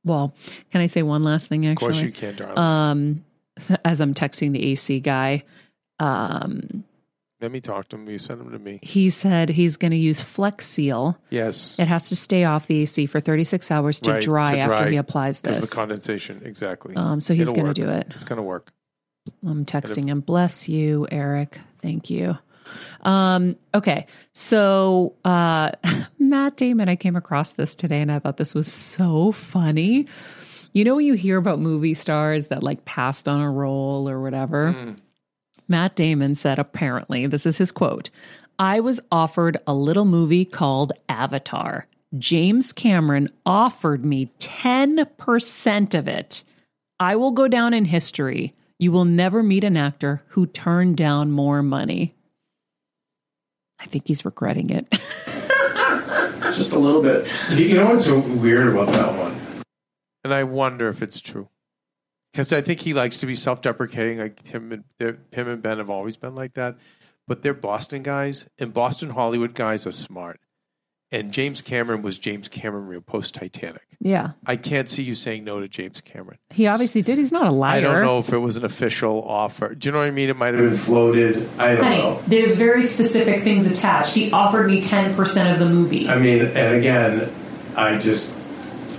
[0.06, 0.34] well,
[0.72, 1.66] can I say one last thing?
[1.68, 2.58] Actually, of course you can, darling.
[2.58, 3.26] um,
[3.58, 5.43] so as I'm texting the AC guy,
[6.00, 6.84] um,
[7.41, 8.10] Let me talk to him.
[8.10, 8.80] You send him to me.
[8.82, 11.18] he said he's going to use Flex Seal.
[11.30, 11.78] Yes.
[11.80, 14.88] It has to stay off the AC for 36 hours to Right, dry to after
[14.89, 15.60] he applies this.
[15.70, 16.41] the condensation.
[16.45, 16.95] Exactly.
[16.95, 18.08] Um, so he's going to do it.
[18.12, 18.72] It's going to work.
[19.45, 20.22] I'm texting him.
[20.22, 21.60] Bless you, Eric.
[21.82, 22.38] Thank you.
[23.01, 24.07] Um, okay.
[24.34, 25.72] So, uh,
[26.20, 30.07] Matt Damon, I came across this today and I thought this was so funny.
[30.74, 34.22] You know, when you hear about movie stars that like passed on a role or
[34.22, 34.74] whatever?
[34.74, 34.97] Mm.
[35.67, 38.09] Matt Damon said, apparently, this is his quote
[38.57, 41.88] I was offered a little movie called Avatar.
[42.17, 46.43] James Cameron offered me 10% of it.
[46.99, 48.53] I will go down in history.
[48.80, 52.15] You will never meet an actor who turned down more money.
[53.80, 54.88] I think he's regretting it.
[56.53, 57.27] Just a little bit.
[57.51, 59.36] You know what's so weird about that one?
[60.23, 61.47] And I wonder if it's true.
[62.34, 64.17] because I think he likes to be self-deprecating.
[64.19, 64.84] Like him and
[65.32, 66.77] him and Ben have always been like that.
[67.27, 70.39] But they're Boston guys, and Boston Hollywood guys are smart.
[71.12, 73.82] And James Cameron was James Cameron real post Titanic.
[73.99, 74.32] Yeah.
[74.45, 76.38] I can't see you saying no to James Cameron.
[76.51, 77.18] He obviously did.
[77.18, 77.78] He's not a liar.
[77.78, 79.74] I don't know if it was an official offer.
[79.76, 80.30] Do you know what I mean?
[80.30, 81.49] It might have been floated.
[81.60, 82.22] I don't know.
[82.28, 84.14] there's very specific things attached.
[84.14, 86.07] He offered me 10% of the movie.
[86.07, 87.30] I mean, and again,
[87.76, 88.34] I just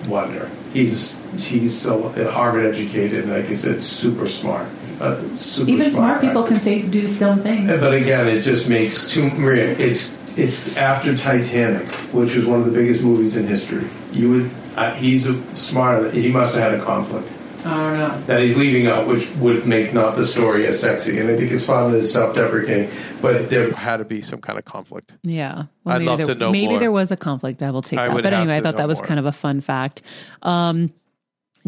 [0.07, 0.51] wonder.
[0.73, 4.69] He's he's so Harvard educated, like I said, super smart.
[5.01, 6.29] Uh, super Even smart guy.
[6.29, 7.81] people can say do dumb things.
[7.81, 9.71] But again, it just makes too Maria.
[9.79, 13.89] It's it's after Titanic, which was one of the biggest movies in history.
[14.13, 14.51] You would.
[14.77, 16.11] Uh, he's a smarter.
[16.11, 17.29] He must have had a conflict
[17.65, 18.21] I don't know.
[18.27, 21.19] that he's leaving out, which would make not the story as sexy.
[21.19, 24.65] And I think it's fun as self-deprecating, but there had to be some kind of
[24.65, 25.15] conflict.
[25.23, 25.65] Yeah.
[25.85, 26.79] I'd love there, to know Maybe more.
[26.79, 27.63] there was a conflict.
[27.63, 28.23] I will take I that.
[28.23, 29.07] But anyway, I thought that was more.
[29.09, 30.03] kind of a fun fact.
[30.43, 30.93] Um,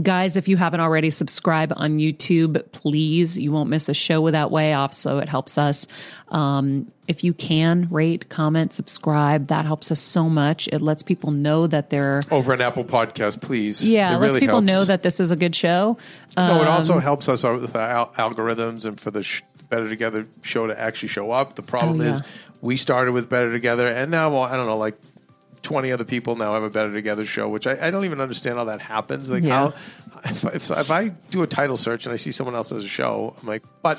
[0.00, 3.36] guys, if you haven't already, subscribe on YouTube, please.
[3.36, 5.86] You won't miss a show that way off, so it helps us.
[6.28, 10.68] Um, if you can rate, comment, subscribe, that helps us so much.
[10.72, 13.86] It lets people know that they're Over an Apple Podcast, please.
[13.86, 14.66] yeah, It it lets really people helps.
[14.66, 15.98] know that this is a good show.
[16.36, 20.26] No, it Um, also helps us with our algorithms and for the sh- Better Together
[20.42, 21.54] show to actually show up.
[21.54, 22.10] The problem Oh, yeah.
[22.16, 22.22] is
[22.60, 24.96] we started with Better Together, and now well, I don't know, like
[25.62, 28.56] twenty other people now have a Better Together show, which I, I don't even understand
[28.58, 29.28] how that happens.
[29.28, 29.70] Like Yeah.
[29.70, 29.74] how
[30.24, 32.88] if, if, if I do a title search and I see someone else has a
[32.88, 33.98] show, I'm like, but.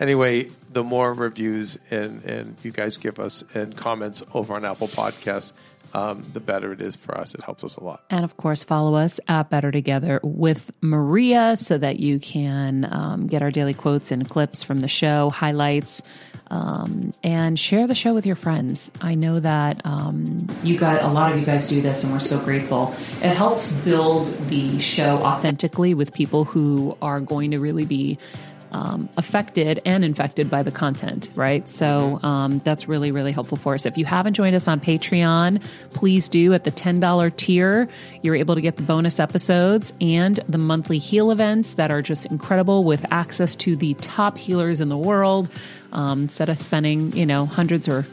[0.00, 4.88] Anyway, the more reviews and, and you guys give us and comments over on Apple
[4.88, 5.52] Podcasts,
[5.94, 7.34] um, the better it is for us.
[7.34, 8.04] It helps us a lot.
[8.10, 13.26] And of course, follow us at Better Together with Maria so that you can um,
[13.28, 16.02] get our daily quotes and clips from the show, highlights,
[16.50, 18.90] um, and share the show with your friends.
[19.00, 22.18] I know that um, you got a lot of you guys do this, and we're
[22.18, 22.94] so grateful.
[23.22, 28.18] It helps build the show authentically with people who are going to really be
[28.74, 31.70] um, affected and infected by the content, right?
[31.70, 33.86] So um, that's really, really helpful for us.
[33.86, 37.88] If you haven't joined us on Patreon, please do at the $10 tier.
[38.22, 42.26] You're able to get the bonus episodes and the monthly heal events that are just
[42.26, 45.48] incredible with access to the top healers in the world.
[45.92, 48.04] Um, instead of spending, you know, hundreds or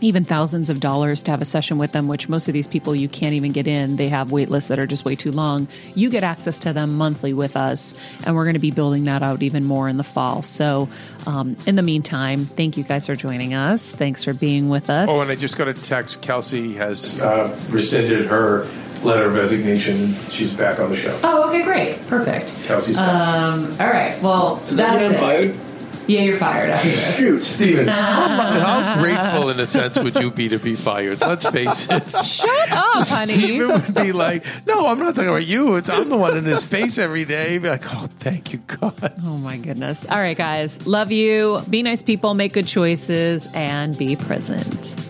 [0.00, 2.94] even thousands of dollars to have a session with them, which most of these people
[2.94, 3.96] you can't even get in.
[3.96, 5.68] They have wait lists that are just way too long.
[5.94, 7.94] You get access to them monthly with us,
[8.24, 10.42] and we're going to be building that out even more in the fall.
[10.42, 10.88] So,
[11.26, 13.90] um, in the meantime, thank you guys for joining us.
[13.90, 15.08] Thanks for being with us.
[15.10, 16.22] Oh, and I just got a text.
[16.22, 18.66] Kelsey has uh, rescinded her
[19.02, 20.12] letter of resignation.
[20.30, 21.18] She's back on the show.
[21.24, 22.54] Oh, okay, great, perfect.
[22.64, 23.08] Kelsey's back.
[23.08, 25.56] Um, all right, well, Does that mean that's I'm it.
[26.00, 26.10] Fired?
[26.10, 27.16] Yeah, you're fired after this.
[27.16, 27.42] Shoot.
[27.42, 28.28] Steven, how,
[28.96, 31.20] how grateful in a sense would you be to be fired?
[31.20, 32.08] Let's face it.
[32.24, 33.32] Shut up, honey.
[33.34, 35.76] Steven would be like, no, I'm not talking about you.
[35.76, 37.58] It's I'm the one in his face every day.
[37.58, 39.12] Be like, oh, thank you, God.
[39.24, 40.06] Oh my goodness.
[40.08, 40.86] All right, guys.
[40.86, 41.60] Love you.
[41.68, 45.09] Be nice people, make good choices, and be present.